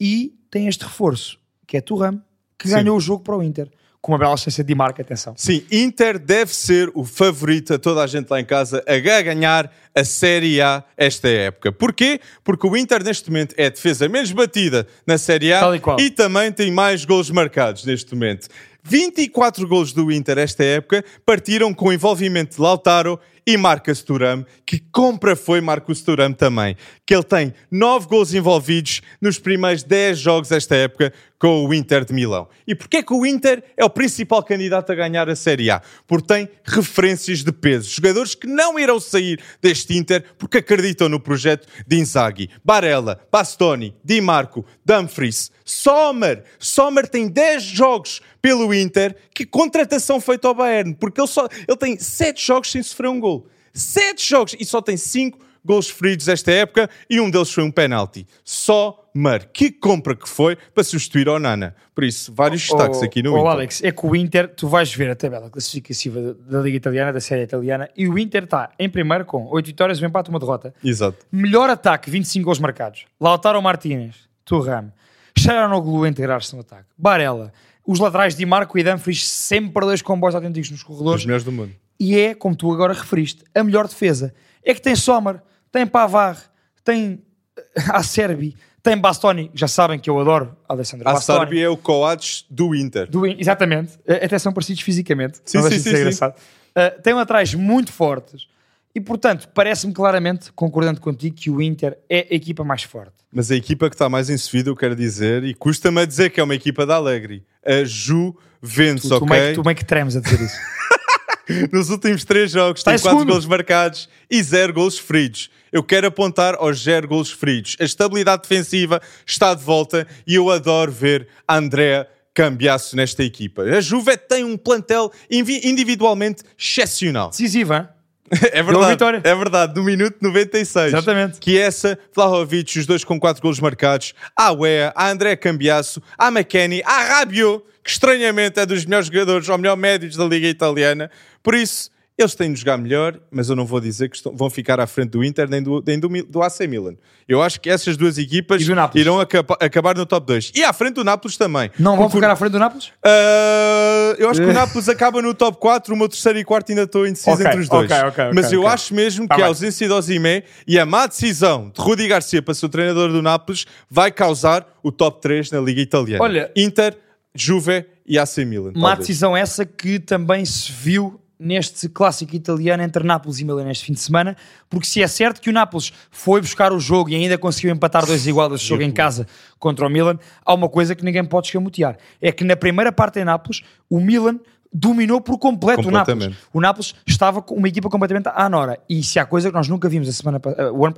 [0.00, 2.22] e tem este reforço, que é Turam,
[2.58, 2.76] que Sim.
[2.76, 3.70] ganhou o jogo para o Inter,
[4.08, 5.34] com uma bela assistência de marca, atenção.
[5.36, 9.70] Sim, Inter deve ser o favorito a toda a gente lá em casa a ganhar
[9.94, 11.70] a Série A esta época.
[11.70, 12.18] Porquê?
[12.42, 15.60] Porque o Inter neste momento é a defesa menos batida na Série A
[15.98, 18.48] e e também tem mais golos marcados neste momento.
[18.82, 24.44] 24 golos do Inter esta época partiram com o envolvimento de Lautaro e Marcos Thuram,
[24.64, 30.18] que compra foi Marcos Thuram também, que ele tem 9 golos envolvidos nos primeiros 10
[30.18, 32.48] jogos desta época com o Inter de Milão.
[32.66, 35.80] E porquê que o Inter é o principal candidato a ganhar a Série A?
[36.06, 41.20] Porque tem referências de peso, jogadores que não irão sair deste Inter porque acreditam no
[41.20, 42.50] projeto de Inzaghi.
[42.64, 46.42] Barella, Bastoni, Di Marco, Dumfries, Sommer.
[46.58, 49.14] Sommer tem 10 jogos pelo Inter.
[49.34, 53.20] Que contratação feita ao Bayern, porque ele, só, ele tem 7 jogos sem sofrer um
[53.20, 53.48] gol.
[53.72, 57.70] 7 jogos e só tem 5 gols feridos esta época e um deles foi um
[57.70, 58.26] penalti.
[58.44, 59.48] Sommer.
[59.52, 61.74] Que compra que foi para substituir ao Nana.
[61.94, 63.50] Por isso, vários destaques Oh, aqui no oh, Inter.
[63.50, 67.12] Alex, é que o Inter, tu vais ver a tabela classificativa da- da Liga Italiana,
[67.12, 70.38] da Série Italiana, e o Inter está em primeiro com 8 vitórias, um empate, uma
[70.38, 70.72] derrota.
[70.82, 71.26] Exato.
[71.30, 73.04] Melhor ataque, 25 gols marcados.
[73.20, 74.92] Lautaro Martínez, Turram,
[75.36, 76.86] Sharanoglu a integrar-se no ataque.
[76.96, 77.52] Barella,
[77.86, 81.24] os laterais de Marco e Dumfries sempre dois comboios autênticos nos Os corredores.
[81.24, 81.72] melhores do mundo.
[81.98, 84.32] E é, como tu agora referiste, a melhor defesa.
[84.64, 85.40] É que tem Sommer,
[85.72, 86.36] tem Pavar,
[86.84, 87.22] tem
[87.56, 89.50] eh, Acerbi, tem Bastoni.
[89.54, 91.38] Já sabem que eu adoro Alessandro A Bastoni.
[91.38, 93.08] Sárvia é o Coates do Inter.
[93.10, 93.98] Do- exatamente.
[94.06, 95.40] Eh, Até são parecidos fisicamente.
[95.44, 95.96] Sim, Não sim, de sim, sim.
[95.96, 96.34] engraçado.
[96.76, 98.46] Uh, tem laterais muito fortes.
[98.94, 103.12] E, portanto, parece-me claramente, concordando contigo, que o Inter é a equipa mais forte.
[103.32, 106.30] Mas a equipa que está mais em subida, eu quero dizer, e custa-me a dizer
[106.30, 109.28] que é uma equipa da Alegre, a Juventus, Tu, tu, ok?
[109.28, 110.56] meio, tu meio que tremes a dizer isso.
[111.72, 113.28] Nos últimos três jogos Está tem em 4 segundo.
[113.30, 115.50] golos marcados e 0 golos feridos.
[115.72, 117.76] Eu quero apontar aos 0 golos feridos.
[117.80, 123.62] A estabilidade defensiva está de volta e eu adoro ver a Andrea Cambiasso nesta equipa.
[123.62, 127.30] A Juve tem um plantel individualmente excepcional.
[127.30, 127.88] Decisivo, hein?
[128.52, 130.88] É verdade, é verdade, no minuto 96.
[130.88, 131.38] Exatamente.
[131.38, 136.28] Que essa, Vlahovic, os dois com 4 golos marcados, a Wea, a André Cambiasso, a
[136.28, 141.10] McKenny, a Rabiot, que estranhamente é dos melhores jogadores, ou melhor médios da Liga Italiana.
[141.42, 144.50] Por isso, eles têm de jogar melhor, mas eu não vou dizer que estão- vão
[144.50, 146.94] ficar à frente do Inter nem do, nem do, do AC Milan.
[147.28, 148.60] Eu acho que essas duas equipas
[148.94, 150.52] irão acaba- acabar no top 2.
[150.54, 151.70] E à frente do Nápoles também.
[151.78, 152.86] Não vão ficar à frente do Nápoles?
[152.88, 156.70] Uh, eu acho que o Nápoles acaba no top 4, o meu terceiro e quarto
[156.70, 157.90] ainda estou indeciso Ok, entre os dois.
[157.90, 159.48] ok, ok, ok, Mas eu acho mesmo Tá que a bem.
[159.48, 163.22] ausência de Osimhen e a má decisão de Rudi Garcia para ser o treinador do
[163.22, 166.22] Nápoles vai causar o top 3 na Liga Italiana.
[166.22, 166.96] Olha- Inter,
[167.34, 168.72] Juve e AC Milan.
[168.74, 168.98] Má talvez.
[169.06, 173.92] decisão essa que também se viu neste clássico italiano entre Nápoles e Milan neste fim
[173.92, 174.36] de semana,
[174.68, 178.04] porque se é certo que o Nápoles foi buscar o jogo e ainda conseguiu empatar
[178.04, 179.26] dois igual esse jogo em casa
[179.58, 181.96] contra o Milan, há uma coisa que ninguém pode escamotear.
[182.20, 184.38] É que na primeira parte em Nápoles, o Milan
[184.72, 186.36] dominou por completo o Nápoles.
[186.52, 188.78] O Nápoles estava com uma equipa completamente à Nora.
[188.88, 190.40] E se há coisa que nós nunca vimos a semana,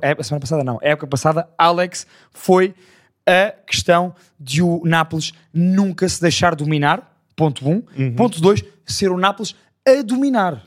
[0.01, 2.73] eh, a semana passada, não, a época passada, Alex, foi
[3.25, 7.09] a questão de o Nápoles nunca se deixar dominar.
[7.35, 7.71] Ponto 1.
[7.71, 7.83] Um.
[7.97, 8.15] Uhum.
[8.15, 9.55] Ponto 2, ser o Nápoles
[9.87, 10.63] a dominar.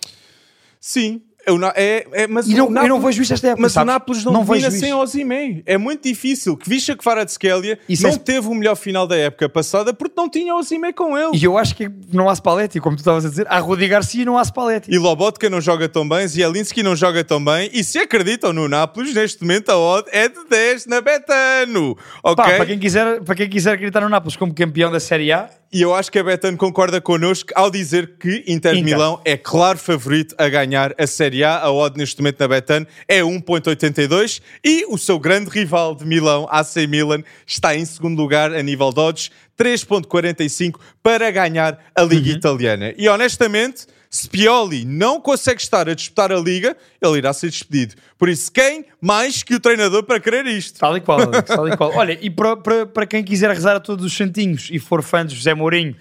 [0.80, 1.22] Sim.
[1.46, 3.72] Eu não, é, é, mas E não- eu Nápoles- não vejo isto esta época, Mas
[3.72, 3.84] sabes?
[3.84, 4.94] o Nápoles não, Não domina sem.
[4.94, 5.62] Osimhen.
[5.66, 6.56] É muito difícil.
[6.56, 10.14] Que Visca que Kvaratskhelia Isso não é- teve o melhor final da época passada porque
[10.16, 11.36] não tinha Osimhen com ele.
[11.36, 14.22] E eu acho que não há Spalletti, como tu estavas a dizer, há Rudi Garcia
[14.22, 14.90] e não há Spalletti.
[14.90, 17.68] E Lobotka não joga tão bem, Zielinski não joga tão bem.
[17.74, 21.94] E se acreditam no Nápoles, neste momento a odd é de 10 na Betano.
[22.22, 22.36] Ok?
[22.42, 25.50] Pá, para, quem quiser, para quem quiser acreditar no Nápoles como campeão da Série A,
[25.76, 28.82] E eu acho que a Betano concorda connosco ao dizer que Inter de.
[28.84, 31.58] Milão é claro favorito a ganhar a Série A.
[31.58, 36.46] A odd neste momento na Betano é 1.82 e o seu grande rival de Milão,
[36.48, 42.30] AC Milan, está em segundo lugar a nível de odds, 3.45 para ganhar a Liga
[42.30, 42.36] Uhum.
[42.36, 42.94] Italiana.
[42.96, 47.96] E honestamente, se Pioli não consegue estar a disputar a Liga, ele irá ser despedido.
[48.16, 50.78] Por isso, quem mais que o treinador para querer isto?
[50.78, 51.90] tal e qual, Alex, tal e qual.
[51.98, 55.26] Olha, e para, para, para quem quiser rezar a todos os santinhos e for fã
[55.26, 55.96] de José Mourinho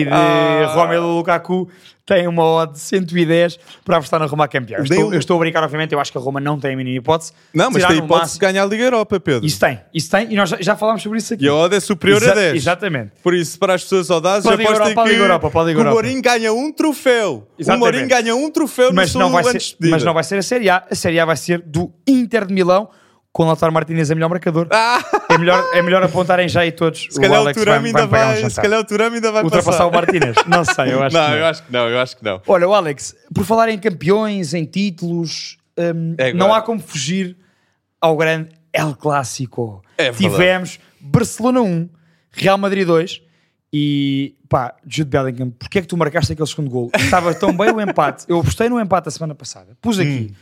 [0.00, 0.72] e de Ah.
[0.74, 1.68] Romelu Lukaku,
[2.04, 4.78] tem uma odd de 110 para apostar na Roma campeã.
[4.80, 6.76] Estou, o- eu estou a brincar, obviamente, eu acho que a Roma não tem a
[6.76, 7.32] mínima hipótese.
[7.52, 9.44] Não, mas tem hipótese de ganhar a Liga Europa, Pedro.
[9.44, 11.44] Isso tem, isso tem, e nós já, já falámos sobre isso aqui.
[11.44, 12.56] E a odd é superior Exa- a 10.
[12.56, 13.10] Exatamente.
[13.22, 15.80] Por isso, para as pessoas audazes, apostem Europa, que, ir Europa, pode ir que o
[15.80, 15.94] Europa.
[15.94, 17.48] Mourinho ganha um troféu.
[17.58, 17.80] O Exatamente.
[17.84, 20.70] Mourinho ganha um troféu mas no não, vai ser, mas não vai ser a Série
[20.70, 20.84] A.
[20.88, 22.88] A Série A vai ser do Inter de Milão,
[23.36, 24.66] com o Lautaro Martínez a melhor marcador.
[24.70, 27.06] Ah, É, melhor, é melhor apontarem já aí todos.
[27.10, 29.16] se calhar o, Alex Turami ainda vai, vai, pagar um vai, se calhar o Turami
[29.16, 29.86] ainda vai Ultrapassar passar.
[29.86, 30.36] o Martínez.
[30.46, 31.36] Não sei, eu acho não, que não.
[31.36, 32.42] eu acho que não, eu acho que não.
[32.46, 37.36] Olha, o Alex, por falar em campeões, em títulos, hum, É não há como fugir
[38.00, 39.82] ao grande El Clássico.
[39.98, 40.10] É.
[40.12, 41.90] Tivemos Barcelona 1,
[42.30, 43.20] Real Madrid 2
[43.70, 46.90] e pá, Jude Bellingham, porque é que tu marcaste aquele segundo gol?
[46.96, 48.24] Estava tão bem o empate.
[48.28, 49.76] Eu apostei no empate a semana passada.
[49.82, 50.32] Pus aqui.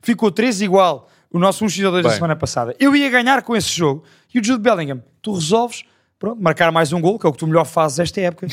[0.00, 2.76] Ficou 3 igual o nosso 1x2 da semana passada.
[2.78, 4.04] Eu ia ganhar com esse jogo.
[4.32, 5.82] E o Jude Bellingham, tu resolves
[6.16, 8.46] pronto, marcar mais um gol, que é o que tu melhor fazes esta época.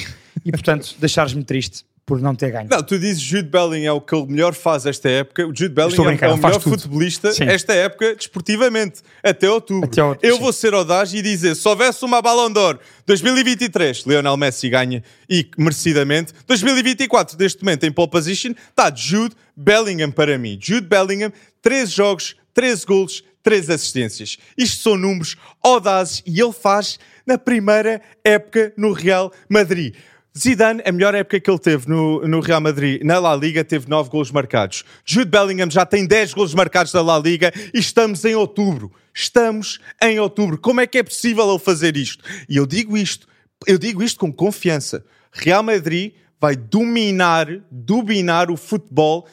[0.43, 2.67] E portanto, deixares-me triste por não ter ganho.
[2.67, 5.45] Não, tu dizes Jude Bellingham é o que ele melhor faz esta época.
[5.45, 6.71] O Jude Bellingham é o melhor tudo.
[6.71, 7.43] futebolista Sim.
[7.43, 9.87] esta época, desportivamente, até outubro.
[9.87, 10.41] Até outubro, Eu sim.
[10.41, 15.47] vou ser audaz e dizer, se houvesse uma Ballon d'Or 2023, Lionel Messi ganha e
[15.55, 16.33] merecidamente.
[16.47, 20.57] 2024, neste momento, em pole position, está Jude Bellingham para mim.
[20.59, 24.37] Jude Bellingham, 13 jogos, 13 golos, 13 assistências.
[24.57, 29.95] Isto são números audazes e ele faz na primeira época no Real Madrid.
[30.37, 33.89] Zidane, a melhor época que ele teve no, no Real Madrid, na La Liga, teve
[33.89, 34.85] 9 golos marcados.
[35.03, 38.91] Jude Bellingham já tem 10 golos marcados na La Liga e estamos em outubro.
[39.13, 40.57] Estamos em outubro.
[40.57, 42.23] Como é que é possível ele fazer isto?
[42.47, 43.27] E eu digo isto,
[43.67, 45.03] eu digo isto com confiança.
[45.33, 49.27] Real Madrid vai dominar, dominar o futebol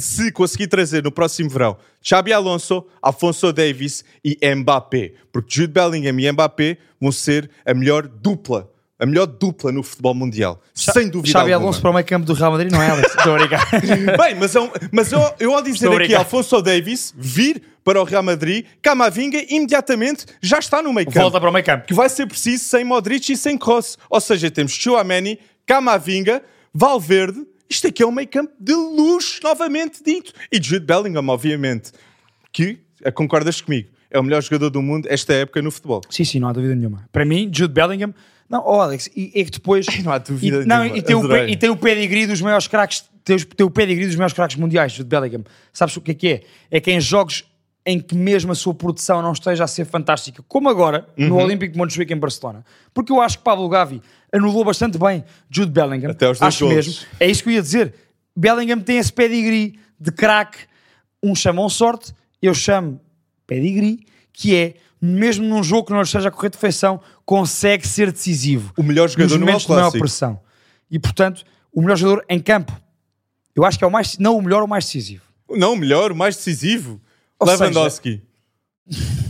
[0.00, 5.12] se conseguir trazer no próximo verão Xabi Alonso, Alfonso Davis e Mbappé.
[5.32, 8.70] Porque Jude Bellingham e Mbappé vão ser a melhor dupla.
[8.96, 10.62] A melhor dupla no futebol mundial.
[10.72, 11.68] sem dúvida Xabi alguma.
[11.70, 13.14] Alonso para o meio campo do Real Madrid, não é, Alex?
[13.14, 13.36] Estou.
[14.16, 16.14] Bem, mas, é um- mas eu, eu ao dizer Estou aqui.
[16.14, 21.20] Alfonso Davis vir para o Real Madrid, Camavinga imediatamente já está no meio campo.
[21.20, 21.86] Volta para o meio campo.
[21.86, 23.98] Que vai ser preciso sem Modric e sem Kroos.
[24.08, 26.40] Ou seja, temos Chouameni, Camavinga,
[26.72, 27.44] Valverde.
[27.68, 30.32] Isto aqui é um meio campo de luxo, novamente dito.
[30.52, 31.92] E Jude Bellingham, obviamente.
[32.52, 36.00] Que, eh, concordas comigo, é o melhor jogador do mundo esta época no futebol.
[36.10, 37.08] Sim, sim, não há dúvida nenhuma.
[37.10, 38.14] Para mim, Jude Bellingham.
[38.48, 39.86] Não, oh Alex, e é que depois.
[40.04, 41.46] Não há dúvida e, não, nenhuma, e, tem o, adorei.
[41.46, 43.04] pe- e tem o pedigree dos maiores craques.
[43.24, 45.42] Tem o pedigree dos maiores craques mundiais, Jude Bellingham.
[45.72, 46.42] Sabes o que é que é?
[46.70, 47.42] É que em jogos
[47.86, 51.42] em que mesmo a sua produção não esteja a ser fantástica, como agora, no Uhum.
[51.42, 52.64] Olímpico de Montjuic em Barcelona.
[52.94, 54.00] Porque eu acho que Pablo Gavi
[54.32, 56.10] anulou bastante bem Jude Bellingham.
[56.10, 56.94] Até aos dois acho mesmo.
[57.20, 57.94] É isso que eu ia dizer.
[58.34, 60.58] Bellingham tem esse pedigree de craque.
[61.22, 63.00] Uns chamam sorte, eu chamo
[63.46, 64.00] pedigree,
[64.32, 68.72] que é, mesmo num jogo que não esteja a correr de feição, consegue ser decisivo.
[68.76, 70.40] O melhor jogador no de maior pressão.
[70.90, 72.72] E, portanto, o melhor jogador em campo.
[73.54, 75.22] Eu acho que é o mais, não o melhor, o mais decisivo.
[75.50, 77.00] Não, o melhor, o mais decisivo.
[77.38, 78.22] Ou Lewandowski.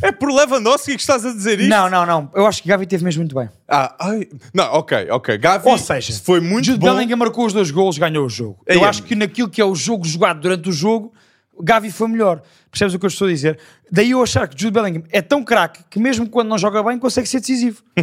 [0.02, 1.70] É por Lewandowski que estás a dizer isto?
[1.70, 2.30] Não, não, não.
[2.34, 3.48] Eu acho que Gavi teve mesmo muito bem.
[3.68, 5.38] Ah, ai, não, ok, ok.
[5.38, 6.92] Gavi Ou seja, foi muito Jude bom.
[6.94, 8.60] Bellingham marcou os dois golos, ganhou o jogo.
[8.66, 11.12] Eu é- acho que naquilo que é o jogo jogado durante o jogo,
[11.60, 12.42] Gavi foi melhor.
[12.74, 13.56] Percebes o que eu estou a dizer?
[13.88, 16.98] Daí eu achar que Jude Bellingham é tão craque que mesmo quando não joga bem
[16.98, 17.84] consegue ser decisivo.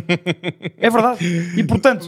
[0.79, 1.17] é verdade.
[1.57, 2.07] E portanto,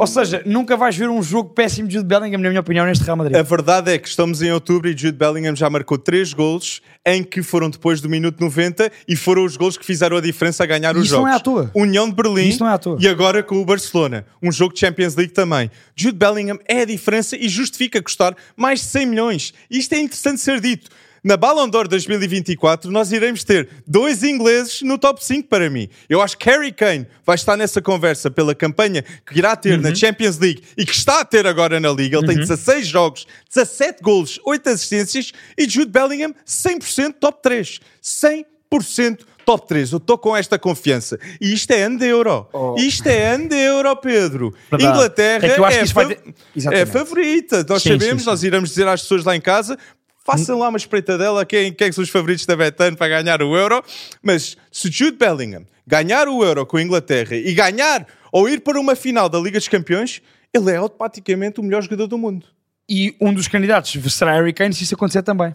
[0.00, 3.04] ou seja, nunca vais ver um jogo péssimo de Jude Bellingham, na minha opinião, neste
[3.04, 3.36] Real Madrid.
[3.36, 7.22] A verdade é que estamos em outubro e Jude Bellingham já marcou 3 golos em
[7.22, 10.66] que foram depois do minuto 90 e foram os golos que fizeram a diferença a
[10.66, 11.70] ganhar os Isto não é à toa.
[11.76, 12.98] União de Berlim Isto não é à toa.
[13.00, 14.26] e agora com o Barcelona.
[14.42, 15.70] Um jogo de Champions League também.
[15.94, 19.54] Jude Bellingham é a diferença e justifica custar mais de 100 milhões.
[19.70, 20.90] Isto é interessante ser dito.
[21.24, 25.88] Na Ballon d'Or 2024, nós iremos ter dois ingleses no top 5 para mim.
[26.08, 29.82] Eu acho que Harry Kane vai estar nessa conversa pela campanha que irá ter Uhum.
[29.82, 32.18] na Champions League e que está a ter agora na Liga.
[32.18, 37.78] Ele tem 16 jogos, 17 golos, 8 assistências e Jude Bellingham 100% top 3.
[38.02, 39.92] 100% top 3.
[39.92, 41.20] Eu estou com esta confiança.
[41.40, 42.48] E isto é ano de euro.
[42.52, 42.74] Oh.
[42.76, 44.52] Isto é ano de euro, Pedro.
[44.70, 44.92] Verdade.
[44.92, 45.50] Inglaterra É
[45.82, 46.20] é, fa- ter-
[46.72, 47.64] é favorita.
[47.68, 48.26] Nós Sim, sabemos, sim, sim.
[48.26, 49.78] nós iremos dizer às pessoas lá em casa.
[50.24, 53.82] Façam lá uma espreitadela quem, quem são os favoritos da Betano para ganhar o Euro.
[54.22, 58.78] Mas se Jude Bellingham ganhar o Euro com a Inglaterra e ganhar ou ir para
[58.78, 60.22] uma final da Liga dos Campeões,
[60.54, 62.46] ele é automaticamente o melhor jogador do mundo.
[62.88, 65.54] E um dos candidatos será Harry Kane se isso acontecer também.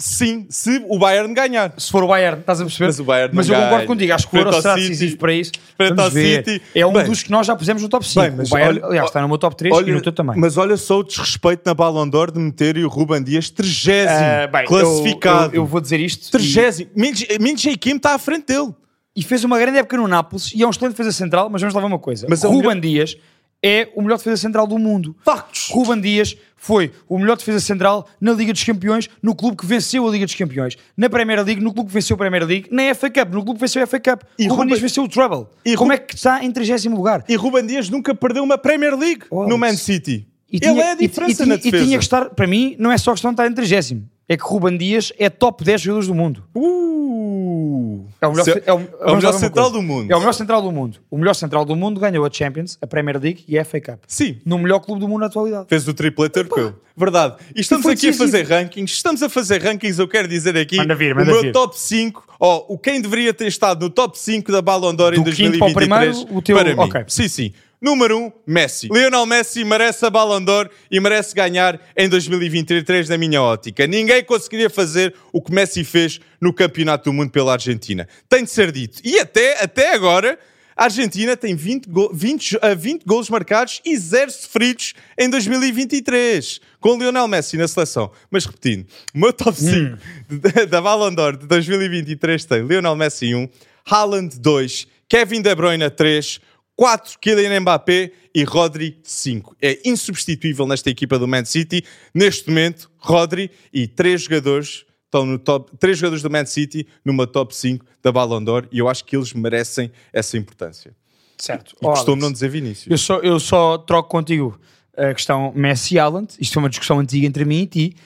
[0.00, 1.74] Sim, se o Bayern ganhar.
[1.76, 2.86] Se for o Bayern, estás a perceber?
[2.86, 3.86] Mas o Bayern Mas eu concordo ganha.
[3.88, 5.50] contigo, acho que o Euro será decisivo para isso.
[5.76, 6.08] Frente ao.
[6.08, 6.62] City.
[6.72, 8.20] É um Bem, dos que nós já pusemos no top 5.
[8.20, 10.36] Bem, mas o Bayern, olha- aliás, está no meu top 3 e no teu também.
[10.38, 14.46] Mas olha só o desrespeito na Ballon d'Or de meterem o Ruben Dias 30 Ah,
[14.46, 15.46] bem, classificado.
[15.46, 16.28] Eu, eu- eu vou dizer isto.
[16.28, 18.72] e- 30 Minji Kim está à frente dele.
[19.16, 21.74] E fez uma grande época no Nápoles e é um excelente defesa central, mas vamos
[21.74, 22.24] lá ver uma coisa.
[22.30, 23.16] Mas é melhor- Dias
[23.60, 25.16] é o melhor defesa central do mundo.
[25.24, 25.70] Factos.
[25.72, 30.06] Ruben Dias foi o melhor defesa central na Liga dos Campeões, no clube que venceu
[30.06, 32.94] a Liga dos Campeões, na Premier League, no clube que venceu a Premier League, na
[32.94, 34.22] FA Cup, no clube que venceu a FA Cup.
[34.38, 35.46] E Ruben Ruben- Dias venceu o Treble.
[35.64, 37.24] E Como Ru- é que está em 30 lugar?
[37.28, 39.74] E Ruben Dias nunca perdeu uma Premier League Oh, no Man.
[39.76, 40.26] City.
[40.50, 41.84] E Ele tinha- é a e- diferença e, tinha, na e defesa.
[41.84, 43.96] tinha que estar, para mim, não é só questão de estar em 30
[44.28, 46.44] é que Ruben Dias é top 10 jogadores do mundo.
[46.54, 48.04] Uh.
[48.20, 50.10] É o melhor, Se- ce- é o, é o melhor central do mundo.
[50.12, 50.98] É o melhor central do mundo.
[51.10, 54.00] O melhor central do mundo ganhou a Champions, a Premier League e a FA Cup.
[54.06, 54.38] Sim.
[54.44, 55.66] No melhor clube do mundo na atualidade.
[55.68, 56.74] Fez o triplete europeu.
[56.96, 57.36] Verdade.
[57.54, 58.92] E estamos aqui a fazer rankings.
[58.92, 61.52] Estamos a fazer rankings, eu quero dizer aqui Manda vir, o manda meu vir.
[61.52, 65.22] top 5, ó, o quem deveria ter estado no top 5 da Ballon d'Or em
[65.22, 66.80] Do quinto para o 2023 primeiro, o teu- para mim.
[66.82, 67.04] ok.
[67.06, 67.52] Sim, sim.
[67.80, 68.88] Número 1, um, Messi.
[68.90, 73.86] Lionel Messi merece a Ballon d'Or e merece ganhar em 2023 na minha ótica.
[73.86, 78.08] Ninguém conseguiria fazer o que Messi fez no Campeonato do Mundo pela Argentina.
[78.28, 79.00] Tem de ser dito.
[79.04, 80.36] E até, até agora,
[80.76, 85.28] a Argentina tem 20, go 20, jo- ah, 20 golos marcados e 0 sofridos em
[85.30, 88.10] 2023, com Lionel Messi na seleção.
[88.30, 93.34] Mas repetindo, o meu top 5 da- da Ballon d'Or de 2023 tem Lionel Messi
[93.34, 93.48] 1,
[93.88, 96.40] Haaland 2, Kevin De Bruyne 3,
[96.78, 99.56] 4 Kylian Mbappé e Rodri 5.
[99.60, 101.82] É insubstituível nesta equipa do Man City.
[102.14, 107.26] Neste momento, Rodri e três jogadores estão no top, três jogadores do Man City numa
[107.26, 110.94] top 5 da Ballon d'Or e eu acho que eles merecem essa importância.
[111.36, 111.74] Certo.
[111.82, 112.88] E costumo não dizer Vinícius.
[112.88, 114.56] Eu só, eu só troco contigo
[114.96, 116.36] a questão Messi-Haaland.
[116.38, 117.96] Isto é uma discussão antiga entre mim e ti.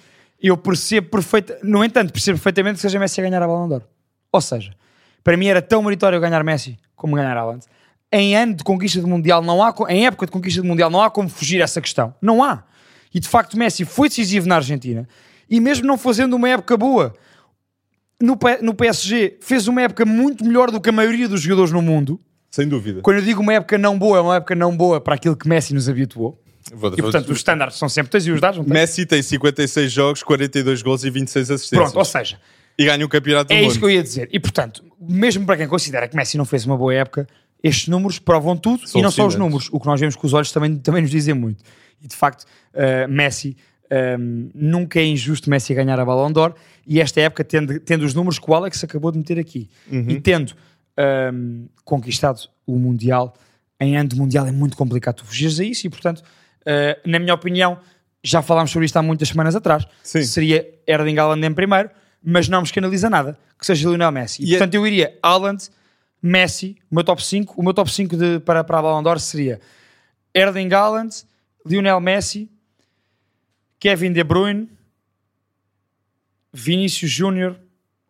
[0.41, 3.83] Eu percebo perfeitamente, no entanto, percebo perfeitamente que seja Messi a ganhar a Ballon d'Or.
[4.33, 4.75] Ou seja,
[5.23, 7.67] para mim era tão meritório ganhar Messi como ganhar Haaland.
[8.13, 11.01] Em ano de conquista do Mundial, não há, em época de conquista do Mundial, não
[11.01, 12.15] há como fugir a essa questão.
[12.21, 12.63] Não há.
[13.15, 15.09] E de facto, Messi foi decisivo na Argentina.
[15.49, 17.15] E mesmo não fazendo uma época boa,
[18.21, 21.83] no, no PSG fez uma época muito melhor do que a maioria dos jogadores no
[21.83, 22.21] mundo.
[22.51, 23.01] Sem dúvida.
[23.01, 25.49] Quando eu digo uma época não boa, é uma época não boa para aquilo que
[25.49, 26.39] Messi nos habituou.
[26.73, 28.73] Vou- E portanto, os standards são sempre tens e os dados não tens?
[28.75, 31.83] Messi tem 56 jogos, 42 gols e 26 assistências.
[31.91, 32.39] Pronto, ou seja,
[32.79, 33.71] E ganha o campeonato do é mundo.
[33.71, 34.29] isso que eu ia dizer.
[34.33, 37.27] E portanto, mesmo para quem considera que Messi não fez uma boa época,
[37.63, 39.69] estes números provam tudo São e não só os números.
[39.73, 41.63] O que nós vemos com os olhos também, também nos dizem muito.
[42.03, 42.43] E de facto,
[42.75, 43.57] uh, Messi.
[44.19, 46.55] um, nunca é injusto Messi ganhar a Ballon d'Or
[46.87, 50.07] e esta época tendo, tendo os números que o Alex acabou de meter aqui Uhum.
[50.09, 50.55] e tendo
[51.33, 53.35] um, conquistado o Mundial
[53.81, 57.19] em ano de Mundial é muito complicado tu fugires a isso e portanto uh, na
[57.19, 57.79] minha opinião
[58.25, 60.23] já falámos sobre isto há muitas semanas atrás Sim.
[60.23, 61.91] seria Erling Haaland em primeiro
[62.25, 65.19] mas não me escanaliza nada que seja Lionel Messi e, E é- portanto eu iria
[65.23, 65.65] Haaland,
[66.23, 69.19] Messi o meu top 5, o meu top 5 de, para, para a Ballon d'Or
[69.19, 69.61] seria
[70.33, 71.25] Erling Haaland,
[71.67, 72.49] Lionel Messi
[73.81, 74.69] Kevin De Bruyne
[76.53, 77.59] Vinícius Júnior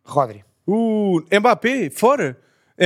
[0.04, 2.38] Rodri Uh, Mbappé, fora.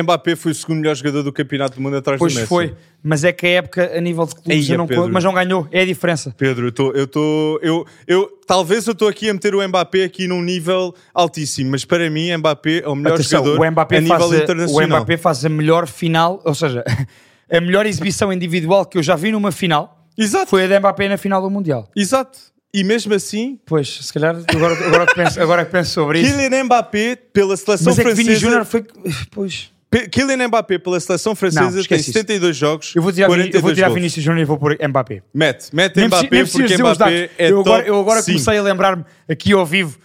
[0.02, 2.48] Mbappé foi o segundo melhor jogador do campeonato do mundo atrás Pois do Messi.
[2.48, 5.08] foi, mas é que a época a nível de clubes Eia, não Pedro.
[5.12, 6.34] mas não ganhou, é a diferença.
[6.36, 10.04] Pedro, eu estou, eu estou, eu, eu, talvez eu estou aqui a meter o Mbappé
[10.04, 13.96] aqui num nível altíssimo, mas para mim Mbappé é o melhor Atenção, jogador o Mbappé,
[13.96, 14.98] a nível faz a, o internacional.
[14.98, 16.84] Mbappé faz a melhor final, ou seja,
[17.50, 21.08] a melhor exibição individual que eu já vi numa final Exato, foi a de Mbappé
[21.08, 21.88] na final do Mundial.
[21.96, 22.38] exato.
[22.74, 26.34] E mesmo assim, Pois, se calhar, agora, agora, que, penso, agora que penso sobre isso.
[26.36, 28.40] Kylian Mbappé pela seleção Mas é que Vini francesa.
[28.40, 28.84] Júnior foi.
[29.30, 29.70] Pois.
[30.10, 32.12] Kylian Mbappé pela seleção Não, francesa tem esquece isso.
[32.12, 32.92] 72 jogos.
[32.94, 33.94] Eu vou tirar, Vini- 42 eu vou tirar gols.
[33.96, 35.22] Vinícius Júnior e vou pôr Mbappé.
[35.32, 36.76] Mete, mete Nem, Mbappé preciso porque.
[36.76, 39.98] Mbappé é eu agora, eu agora comecei a lembrar-me aqui ao vivo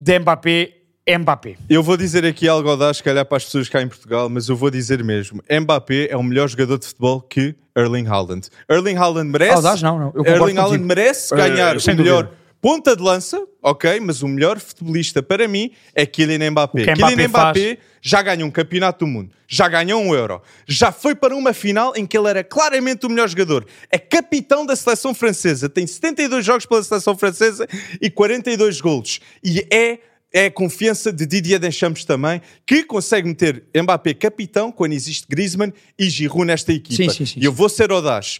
[0.00, 0.74] de Mbappé.
[1.18, 1.56] Mbappé.
[1.68, 4.48] Eu vou dizer aqui algo audaz, se calhar para as pessoas cá em Portugal, mas
[4.48, 8.48] eu vou dizer mesmo: Mbappé é o melhor jogador de futebol que Erling Haaland.
[8.68, 9.54] Erling Haaland merece.
[9.54, 10.12] Audaz não, não.
[10.14, 12.39] Eu Erling Haaland merece Eh, ganhar sem o melhor dúvida.
[12.60, 13.98] Ponta de lança, ok?
[14.00, 16.84] Mas o melhor futebolista para mim é Kylian Mbappé.
[16.84, 21.14] Kylian Mbappé Mbappé já ganhou um campeonato do mundo, já ganhou um Euro, já foi
[21.14, 23.66] para uma final em que ele era claramente o melhor jogador.
[23.90, 27.66] É capitão da seleção francesa, tem 72 jogos pela seleção francesa
[28.00, 29.20] e 42 golos.
[29.42, 29.98] E é
[30.32, 35.72] é a confiança de Didier Deschamps também, que consegue meter Mbappé capitão quando existe Griezmann
[35.98, 37.10] e Giroud nesta equipa.
[37.10, 38.38] Sim, sim, sim, e eu vou ser audaz.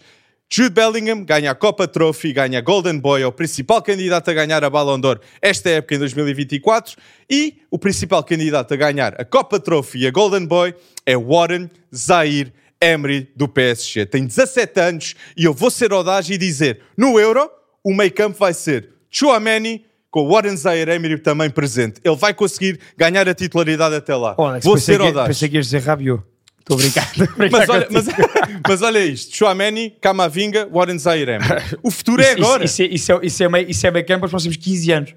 [0.53, 4.35] Jude Bellingham ganha a Copa Trophy, ganha a Golden Boy, é o principal candidato a
[4.35, 6.97] ganhar a Ballon d'Or esta época em 2024
[7.31, 10.75] e o principal candidato a ganhar a Copa Trophy e a Golden Boy
[11.07, 14.07] é Warren Zahir Emery do PSG.
[14.07, 17.49] Tem 17 anos e eu vou ser audaz e dizer, no Euro,
[17.85, 22.01] o meio campo vai ser Chouameni com o Warren Zahir Emery também presente.
[22.03, 24.35] Ele vai conseguir ganhar a titularidade até lá.
[24.37, 25.29] Alex, vou ser que, audaz.
[25.29, 26.25] pensei que ias dizer Rabiot.
[26.71, 27.11] Estou a brincar.
[27.11, 28.07] Estou a brincar Mas olha, mas,
[28.69, 31.63] mas olha isto: Chouameni, Camavinga, Warren Zahir Emery.
[31.83, 32.65] O futuro é agora.
[32.65, 34.93] Isso, isso, isso, é, isso, é meio, isso é meio campo para os próximos 15
[34.93, 35.15] anos.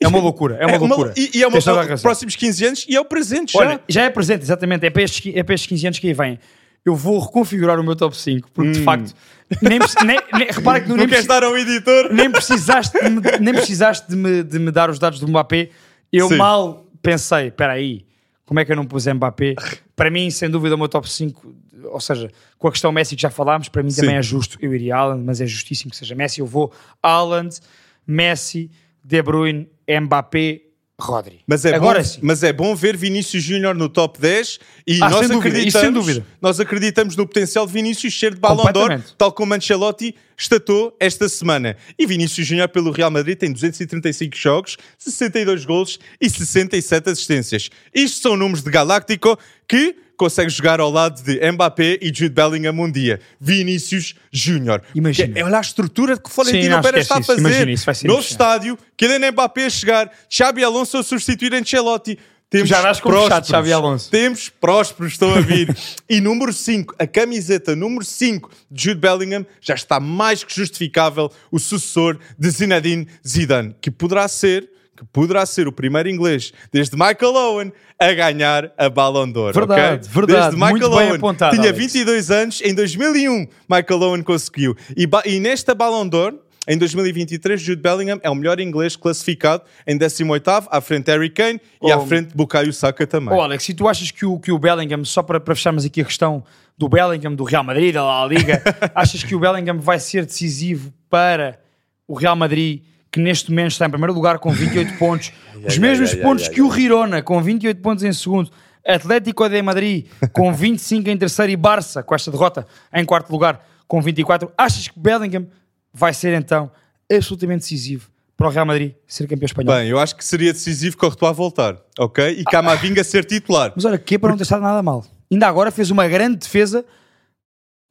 [0.00, 0.56] É uma loucura.
[0.58, 1.12] É uma loucura.
[1.16, 2.02] e, e é uma, Tens toda a razão.
[2.02, 3.58] próximos 15 anos e é o presente já.
[3.58, 4.86] Olha, já é presente, exatamente.
[4.86, 6.38] É para, estes, é para estes 15 anos que aí vem.
[6.84, 9.14] Eu vou reconfigurar o meu top 5, porque de facto,
[9.60, 12.10] nem, nem, nem, repara que não nem, queres dar ao editor?
[12.10, 15.68] nem precisaste, de me, nem precisaste de, me, de me dar os dados do Mbappé.
[16.10, 16.36] Eu Sim.
[16.36, 18.06] mal pensei, espera aí,
[18.50, 19.54] como é que eu não pus Mbappé?
[19.94, 23.22] Para mim, sem dúvida, o meu top 5, ou seja, com a questão Messi que
[23.22, 24.16] já falámos, para mim também Sim.
[24.16, 24.58] é justo.
[24.60, 26.40] Eu iria Haaland, mas é justíssimo que seja Messi.
[26.40, 27.60] Eu vou Haaland,
[28.04, 28.68] Messi,
[29.04, 30.62] De Bruyne, Mbappé,
[31.00, 31.40] Rodri.
[31.46, 32.20] Mas é, Agora bom, sim.
[32.22, 36.20] mas é bom ver Vinícius Júnior no top 10 e Ah, nós, sem dúvida, acreditamos,
[36.40, 41.28] nós acreditamos no potencial de Vinícius ser de Ballon d'Or, tal como Ancelotti estatou esta
[41.28, 41.76] semana.
[41.98, 47.70] E Vinícius Júnior pelo Real Madrid tem 235 jogos, 62 golos e 67 assistências.
[47.94, 49.38] Isto são números de Galáctico
[49.68, 53.20] que consegue jogar ao lado de Mbappé e Jude Bellingham um dia.
[53.40, 54.82] Vinícius Júnior.
[54.94, 55.38] Imagina.
[55.38, 57.26] É- Olha a estrutura que o Florentino Pérez esquece está a isso.
[57.26, 57.40] fazer.
[57.40, 58.66] Imagina, isso vai ser Novo impressionante.
[58.66, 62.18] estádio, Kylian Mbappé a chegar, Xabi Alonso a substituir Ancelotti.
[62.50, 63.28] Temos já como prósperos.
[63.28, 64.10] chato, Xabi Alonso.
[64.10, 65.74] Temos prósperos, estão a vir.
[66.06, 71.32] e número 5, a camiseta número 5 de Jude Bellingham já está mais que justificável
[71.50, 74.68] o sucessor de Zinedine Zidane, que poderá ser
[75.00, 79.54] que poderá ser o primeiro inglês desde Michael Owen a ganhar a Ballon d'Or.
[79.54, 80.14] Verdade, ok?
[80.14, 80.40] verdade.
[80.42, 81.16] Desde Michael Muito bem Owen.
[81.16, 81.78] apontado, Tinha Alex.
[81.78, 84.76] 22 anos, em 2001 Michael Owen conseguiu.
[84.96, 86.34] E, e nesta Ballon d'Or,
[86.68, 91.30] em 2023, Jude Bellingham é o melhor inglês classificado em 18º, à frente de Harry
[91.30, 92.06] Kane e à Oh.
[92.06, 93.34] frente de Bukayo Saka também.
[93.34, 96.02] Oh, Alex, se tu achas que o, que o Bellingham, só para, para fecharmos aqui
[96.02, 96.44] a questão
[96.76, 98.62] do Bellingham, do Real Madrid, da La Liga,
[98.94, 101.58] achas que o Bellingham vai ser decisivo para
[102.06, 105.32] o Real Madrid, que neste momento está em primeiro lugar com 28 pontos,
[105.64, 108.50] os mesmos pontos que o Girona, com 28 pontos em segundo,
[108.86, 113.64] Atlético de Madrid com 25 em terceiro e Barça, com esta derrota, em quarto lugar
[113.86, 114.50] com 24.
[114.56, 115.46] Achas que Bellingham
[115.92, 116.70] vai ser então
[117.12, 119.74] absolutamente decisivo para o Real Madrid ser campeão espanhol?
[119.74, 122.30] Bem, eu acho que seria decisivo Courtois voltar, ok?
[122.38, 123.72] E Camavinga ser titular.
[123.74, 125.04] Mas olha, que é para não ter estado nada mal.
[125.30, 126.84] Ainda agora fez uma grande defesa.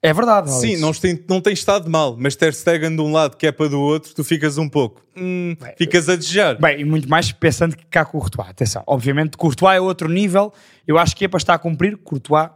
[0.01, 0.49] É verdade.
[0.49, 0.61] Alex.
[0.61, 3.79] Sim, não tem, não tem estado mal, mas Ter Stegen de um lado, Kepa do
[3.81, 5.01] outro, tu ficas um pouco...
[5.17, 6.55] hum, ficas a desejar.
[6.57, 8.47] Bem, e muito mais pensando que cá Courtois.
[8.49, 10.53] Atenção, obviamente Courtois é outro nível.
[10.87, 11.97] Eu acho que é para estar a cumprir.
[11.97, 12.49] Courtois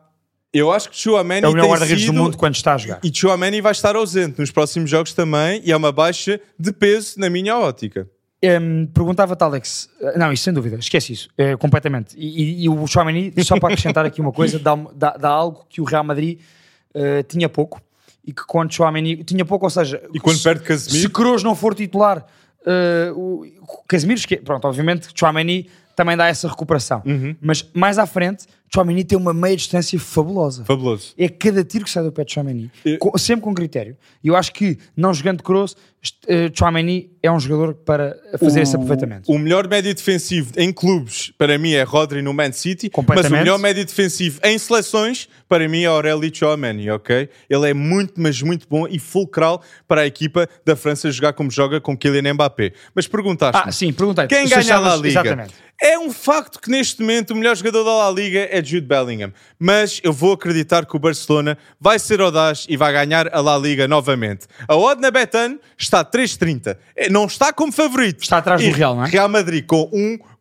[0.54, 3.00] Eu acho que Chouameni é o melhor guarda-redes do mundo quando está a jogar.
[3.04, 7.20] E Chouameni vai estar ausente nos próximos jogos também e é uma baixa de peso
[7.20, 8.08] na minha ótica.
[8.62, 9.90] Hum, Perguntava-te, Alex.
[10.02, 12.16] eh, Não, isso sem dúvida, esquece isso, eh, completamente.
[12.18, 15.66] E, e- e o Chouameni, só para acrescentar aqui uma coisa, dá, dá- dá algo
[15.70, 16.40] que o Real Madrid
[16.94, 17.82] eh, tinha pouco
[18.26, 21.44] e que quando Chouameni tinha pouco, ou seja, E quando se- perde se Casemiro, Kroos
[21.44, 22.26] não for titular,
[22.66, 23.46] eh, o
[23.88, 27.02] Casemiro, pronto, obviamente Chouameni também dá essa recuperação.
[27.06, 27.36] Uhum.
[27.42, 30.66] Mas mais à frente, Chouameni tem uma meia distância fabulosa.
[30.66, 31.14] fabuloso.
[31.18, 33.96] É cada tiro que sai do pé de Chouameni, E- com- sempre com critério.
[34.24, 38.62] E eu acho que, não jogando Kroos, est- eh, Chouameni é um jogador para fazer
[38.62, 39.32] esse aproveitamento.
[39.32, 42.90] O melhor médio defensivo em clubes, para mim, é Rodri no Man City.
[43.08, 47.30] Mas o melhor médio defensivo em seleções, para mim, é Aurélio Chouameni, ok?
[47.48, 51.52] Ele é muito, mas muito bom e fulcral para a equipa da França jogar como
[51.52, 52.74] joga com Kylian Mbappé.
[52.96, 54.26] Mas perguntaste Ah, sim, perguntei.
[54.26, 55.20] Quem ganha a achavas- Liga?
[55.22, 55.54] Exatamente.
[55.86, 59.34] É um facto que neste momento o melhor jogador da La Liga é Jude Bellingham,
[59.60, 63.58] mas eu vou acreditar que o Barcelona vai ser audaz e vai ganhar a La
[63.58, 64.48] Liga novamente.
[64.66, 66.78] A odd na Betano está 3,30.
[66.96, 68.24] É, Não está como favorito.
[68.24, 69.10] Está atrás do Real, não é?
[69.10, 69.92] Real Madrid com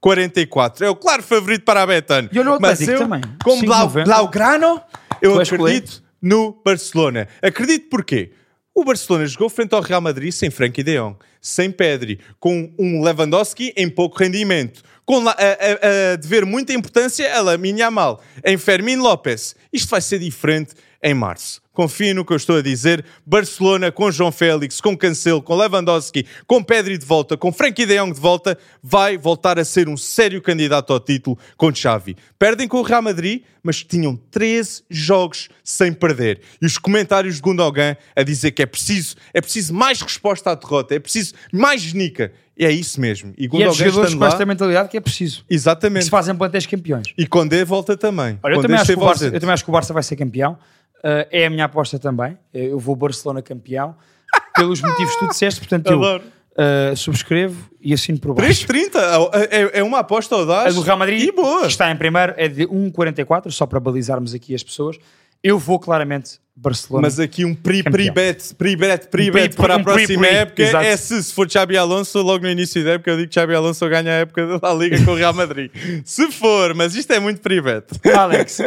[0.00, 0.82] 1,44.
[0.82, 2.28] É o claro favorito para a Betano.
[2.32, 4.04] E olha o Mas eu, também, como Blau, 5,90.
[4.04, 4.80] Blaugrano,
[5.20, 7.26] eu acredito no Barcelona.
[7.42, 8.30] Acredito porquê?
[8.72, 13.02] O Barcelona jogou frente ao Real Madrid sem Frankie de Jong, sem Pedri, com um
[13.02, 14.82] Lewandowski em pouco rendimento,
[15.12, 19.54] com a, a- a muita importância a Lamine Yamal, em Fermin Lopes.
[19.70, 21.60] Isto vai ser diferente em março.
[21.72, 23.04] Confiem no que eu estou a dizer.
[23.26, 27.96] Barcelona com João Félix, com Cancelo, com Lewandowski, com Pedri de volta, com Frankie de
[27.98, 32.16] Jong de volta, vai voltar a ser um sério candidato ao título com Xavi.
[32.38, 36.40] Perdem com o Real Madrid, mas tinham 13 jogos sem perder.
[36.60, 40.54] E os comentários de Gundogan a dizer que é preciso, é preciso mais resposta à
[40.54, 42.32] derrota, é preciso mais genica.
[42.58, 43.32] É isso mesmo.
[43.36, 45.44] E E é jogadores com lá, esta mentalidade que é preciso.
[45.48, 46.04] Que exatamente.
[46.04, 47.12] se fazem plantéis campeões.
[47.16, 48.38] E Condé volta também.
[48.42, 50.16] Olha, eu também, acho que o Barça, eu também acho que o Barça vai ser
[50.16, 50.52] campeão.
[50.98, 52.38] Uh, é a minha aposta também.
[52.52, 53.96] Eu vou Barcelona campeão.
[54.54, 58.66] Pelos motivos que tu disseste, portanto, eu uh, subscrevo e assino por baixo.
[58.66, 60.74] 3,30 é, é uma aposta A audaz.
[60.74, 61.62] do Real Madrid, E boa.
[61.62, 64.98] que está em primeiro, é de 1,44, só para balizarmos aqui as pessoas.
[65.42, 67.06] Eu vou claramente Barcelona.
[67.06, 71.50] Mas aqui um pri-bet, pri-bet, pri-bet pri- para a próxima época é se, se for
[71.50, 74.58] Xabi Alonso, logo no início da época eu digo que Xabi Alonso ganha a época
[74.58, 75.70] da Liga com o Real Madrid.
[76.04, 77.86] se for, mas isto é muito pri-bet.
[78.14, 78.58] Alex,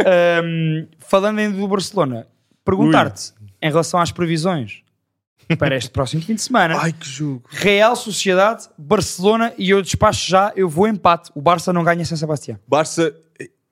[0.44, 2.28] um, falando em do Barcelona,
[2.64, 4.82] perguntar-te em relação às previsões
[5.60, 6.76] para este próximo fim de semana.
[6.80, 7.44] Ai, que jogo.
[7.50, 11.30] Real Sociedade, Barcelona e eu despacho já, eu vou empate.
[11.36, 12.58] O Barça não ganha sem Sebastião.
[12.68, 13.14] Barça,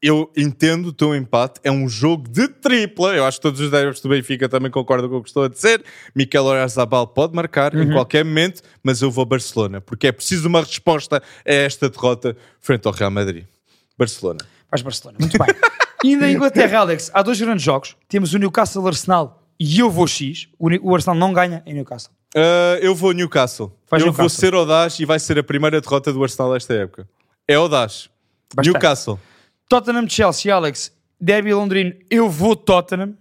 [0.05, 3.15] eu entendo o teu empate, é um jogo de tripla.
[3.15, 5.47] Eu acho que todos os adeptos do Benfica também concordam com o que estou a
[5.47, 5.81] dizer.
[6.13, 7.83] Mikel Oyarzabal pode marcar Uhum.
[7.83, 12.35] em qualquer momento, mas eu vou Barcelona, porque é preciso uma resposta a esta derrota
[12.59, 13.45] frente ao Real Madrid.
[13.97, 14.39] Barcelona.
[14.69, 15.47] Vais Barcelona, muito bem.
[16.03, 17.95] Ainda em Inglaterra, Alex, há dois grandes jogos.
[18.09, 20.49] Temos o Newcastle Arsenal e eu vou X.
[20.59, 22.11] O, Arsenal não ganha em Newcastle.
[22.35, 23.71] Uh, eu vou Newcastle.
[23.89, 24.23] Vais eu Newcastle.
[24.23, 27.07] vou ser audaz e vai ser a primeira derrota do Arsenal esta época.
[27.47, 28.09] É audaz.
[28.53, 28.73] Bastante.
[28.73, 29.19] Newcastle.
[29.73, 33.15] Tottenham Chelsea, Alex, Derby Londrino, eu vou Tottenham.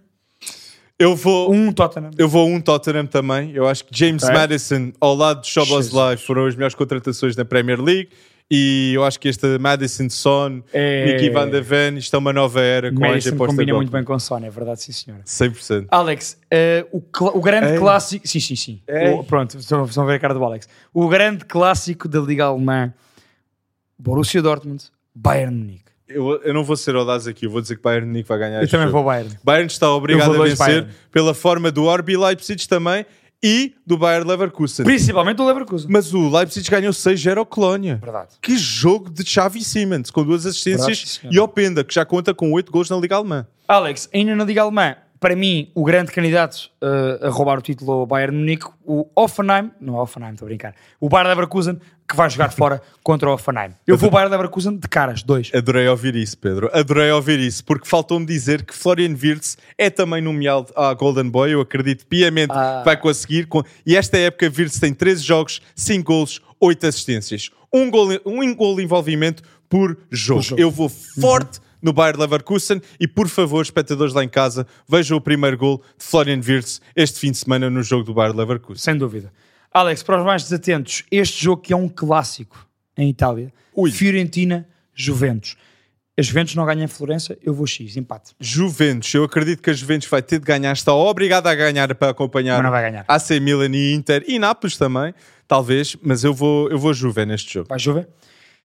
[0.99, 2.11] Eu vou, Um Tottenham.
[2.15, 3.49] eu vou um Tottenham também.
[3.55, 4.35] Eu acho que James Ok.
[4.35, 8.09] Madison ao lado de Szoboszlai foram as melhores contratações da Premier League.
[8.51, 12.31] E eu acho que esta Madison Son, É- Nicky Van de Ven, isto é uma
[12.31, 13.77] nova era com a Madison Ange combina Postecoglou.
[13.77, 15.23] muito bem com Sony, é verdade, sim senhora.
[15.25, 15.87] 100%.
[15.89, 17.01] Alex, eh, o,
[17.35, 17.79] o grande Ei.
[17.79, 18.27] clássico.
[18.27, 18.81] Sim, sim, sim.
[18.87, 19.09] Ei.
[19.09, 20.69] O- pronto, estão estão a ver a cara do Alex.
[20.93, 22.93] O grande clássico da Liga Alemã:
[23.97, 24.83] Borussia Dortmund,
[25.15, 25.82] Bayern Munique.
[26.13, 28.61] Eu, eu não vou ser audaz aqui, eu vou dizer que Bayern Munique vai ganhar
[28.61, 28.97] Eu também jogo.
[28.99, 29.37] vou Bayern.
[29.43, 30.87] Bayern está obrigado a vencer Bayern.
[31.11, 33.05] pela forma do RB Leipzig também
[33.45, 34.85] e do Bayern Leverkusen.
[34.85, 35.87] Principalmente o Leverkusen.
[35.91, 37.99] Mas o Leipzig ganhou 6-0 ao Colónia.
[38.01, 38.29] Verdade.
[38.41, 40.49] Que jogo de Xavi Simons, com duas Verdade,
[40.81, 41.33] assistências senhor.
[41.33, 43.45] e Openda, que já conta com 8 gols na Liga Alemã.
[43.67, 47.93] Alex, ainda na Liga Alemã, para mim, o grande candidato eh, a roubar o título
[47.93, 52.13] ao Bayern Munique, o Offenheim, não é Offenheim, estou a brincar, o Bayern Leverkusen, que
[52.13, 53.69] vai jogar fora contra o Offenheim.
[53.87, 55.49] Eu vou Bayern Leverkusen de caras, dois.
[55.55, 56.69] Adorei ouvir isso, Pedro.
[56.73, 61.53] Adorei ouvir isso, porque faltou-me dizer que Florian Wirtz é também nomeado à Golden Boy.
[61.53, 62.79] Eu acredito piamente Ah.
[62.79, 63.45] que vai conseguir.
[63.47, 63.63] Com...
[63.85, 67.49] E esta época, Wirtz tem 13 jogos, 5 gols, 8 assistências.
[67.73, 70.41] Um gol, um gol de envolvimento por jogo.
[70.41, 70.61] jogo.
[70.61, 75.21] Eu vou forte no Bayer Leverkusen e, por favor, espectadores lá em casa, vejam o
[75.21, 78.81] primeiro gol de Florian Wirtz este fim de semana no jogo do Bayer Leverkusen.
[78.81, 79.31] Sem dúvida.
[79.71, 82.65] Alex, para os mais desatentos, este jogo que é um clássico
[82.97, 83.91] em Itália, Ui.
[83.91, 85.57] Fiorentina-Juventus.
[86.15, 88.35] A Juventus não ganha em Florença, eu vou X, empate.
[88.39, 92.11] Juventus, eu acredito que a Juventus vai ter de ganhar, está obrigada a ganhar para
[92.11, 93.03] acompanhar Mas não vai ganhar.
[93.07, 95.11] AC Milan e Inter e Nápoles também,
[95.47, 97.67] talvez, mas eu vou, eu vou Juve neste jogo.
[97.67, 98.05] Vai Juve?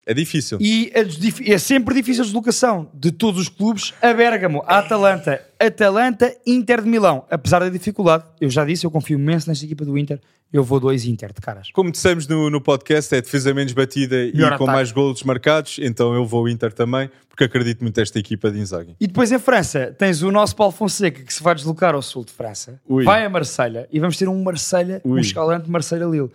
[0.06, 0.58] É difícil.
[0.60, 5.42] E desdif- é sempre difícil a deslocação de todos os clubes a Bérgamo, a Atalanta,
[5.60, 7.26] Atalanta, Inter de Milão.
[7.32, 10.20] Apesar da dificuldade, eu já disse, eu confio imenso nesta equipa do Inter,
[10.52, 11.70] eu vou dois Inter de caras.
[11.72, 15.80] Como dissemos no, no podcast, é defesa menos batida Melhor e com mais golos marcados,
[15.82, 18.96] então eu vou Inter também, porque acredito muito nesta equipa de Inzaghi.
[19.00, 22.26] E depois em França tens o nosso Paulo Fonseca que se vai deslocar ao sul
[22.26, 23.04] de França, Ui.
[23.06, 26.30] vai a Marselha e vamos ter um Marselha, um escalante Marselha-Lille.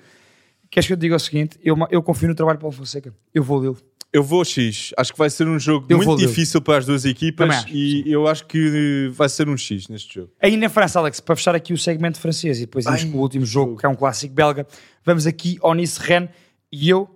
[0.70, 1.58] Queres que eu te diga o seguinte?
[1.62, 3.14] Eu, eu confio no trabalho de Paulo Fonseca.
[3.34, 3.76] Eu vou Lille.
[4.10, 7.04] Eu vou X, acho que vai ser um jogo Eu muito difícil para as duas
[7.04, 10.32] equipas acho, e eu acho que vai ser um X neste jogo.
[10.40, 13.20] Aí na França, Alex, para fechar aqui o segmento francês e depois irmos com o
[13.20, 14.66] último jogo, que é um clássico belga,
[15.04, 16.30] vamos aqui ao Nice Rennes
[16.72, 17.06] e eu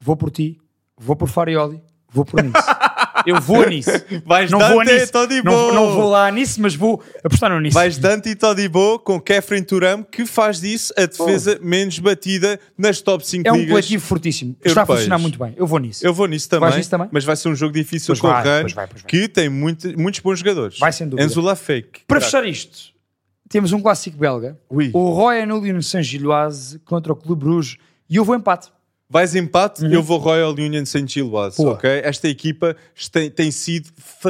[0.00, 0.58] vou por ti,
[0.96, 2.58] vou por Farioli, vou por Nice.
[3.28, 3.90] Eu vou nisso.
[4.24, 5.12] Vais não Dante vou nisso.
[5.12, 5.50] Todibo.
[5.50, 7.74] Não, não vou lá nisso, mas vou apostar no nisso.
[7.74, 13.00] Vais Dante e Todibo com Kefren Turam, que faz disso a defesa menos batida nas
[13.00, 13.70] top 5 é um ligas.
[13.70, 14.56] coletivo fortíssimo.
[14.64, 15.54] Está a funcionar muito bem.
[15.56, 16.04] Eu vou nisso.
[16.06, 17.08] Eu vou nisso também, Vais nisso também?
[17.12, 19.08] mas vai ser um jogo difícil Pois com vai, o Rennes, pois vai, pois vai.
[19.10, 20.78] que tem muito- muitos bons jogadores.
[20.78, 21.26] Vai, sem dúvida.
[21.26, 22.00] Enzo Lafake.
[22.06, 22.92] Para fechar isto,
[23.48, 24.58] temos um clássico belga.
[24.70, 24.90] Oui.
[24.94, 27.76] O Royal Union Saint-Gilloise contra o Clube Bruges.
[28.10, 28.68] E eu vou empate.
[29.10, 31.64] Vais empate, eu vou Royal Union Saint-Gilloise, Uhum.
[31.64, 31.76] Boa.
[31.76, 31.88] ok?
[32.04, 32.76] Esta equipa
[33.10, 33.88] tem, tem sido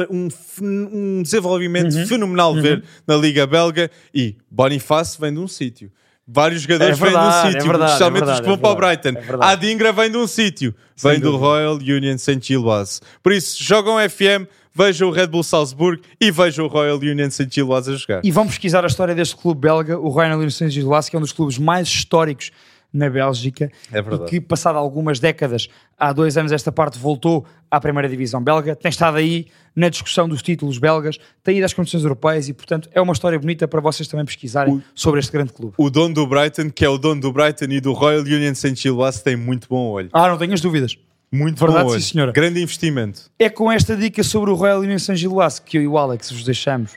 [0.09, 0.29] um,
[0.61, 2.07] um desenvolvimento Uhum.
[2.07, 5.91] fenomenal ver na Liga Belga e Bonifácio vem de um sítio.
[6.25, 8.45] Vários jogadores É verdade, vêm de um é sítio, verdade, especialmente é verdade, os que
[8.45, 9.43] vão é para o Brighton.
[9.43, 9.45] é.
[9.51, 11.45] A Dingra vem de um sítio, vem Sem do dúvida.
[11.45, 13.01] Royal Union Saint-Gilloise.
[13.21, 17.91] Por isso, jogam FM, vejam o Red Bull Salzburg e vejam o Royal Union Saint-Gilloise
[17.91, 18.21] a jogar.
[18.23, 21.23] E vão pesquisar a história deste clube belga, o Royal Union Saint-Gilloise, que é um
[21.23, 22.51] dos clubes mais históricos
[22.91, 25.67] na Bélgica É e que, passado algumas décadas,
[25.97, 30.27] há dois anos esta parte voltou à primeira divisão belga, tem estado aí na discussão
[30.27, 33.79] dos títulos belgas, tem ido às competições europeias e, portanto, é uma história bonita para
[33.79, 35.73] vocês também pesquisarem sobre este grande clube.
[35.77, 39.23] O dono do Brighton, que é o dono do Brighton e do Royal Union Saint-Gilloise,
[39.23, 40.09] tem muito bom olho.
[40.11, 40.97] Ah, não tenhas dúvidas.
[41.31, 42.01] Muito Verdade, bom olho.
[42.01, 42.31] sim, senhora.
[42.31, 43.29] Grande investimento.
[43.37, 46.43] É com esta dica sobre o Royal Union Saint-Gilloise que eu e o Alex vos
[46.43, 46.93] deixamos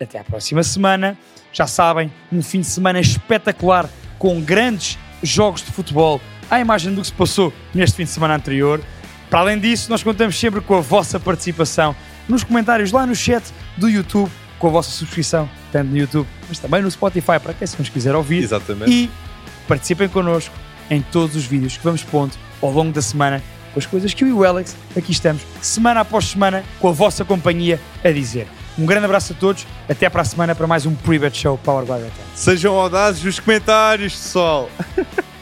[0.00, 1.18] até à próxima semana.
[1.52, 3.88] Já sabem, um fim de semana espetacular
[4.18, 6.20] com grandes jogos de futebol
[6.50, 8.80] à imagem do que se passou neste fim de semana anterior.
[9.30, 11.94] Para além disso, nós contamos sempre com a vossa participação
[12.28, 13.42] nos comentários lá no chat
[13.76, 17.66] do YouTube, com a vossa subscrição, tanto no YouTube, mas também no Spotify, para quem
[17.66, 18.42] se nos quiser ouvir.
[18.42, 18.90] Exatamente.
[18.90, 19.10] E
[19.66, 20.54] participem connosco
[20.90, 23.42] em todos os vídeos que vamos pondo ao longo da semana
[23.74, 26.92] com as coisas que eu e o Alex aqui estamos, semana após semana, com a
[26.92, 28.46] vossa companhia a dizer.
[28.78, 31.84] Um grande abraço a todos, até para a semana para mais um Pre-Bet Show Power
[31.84, 32.10] by.
[32.34, 34.68] Sejam audazes nos comentários, pessoal.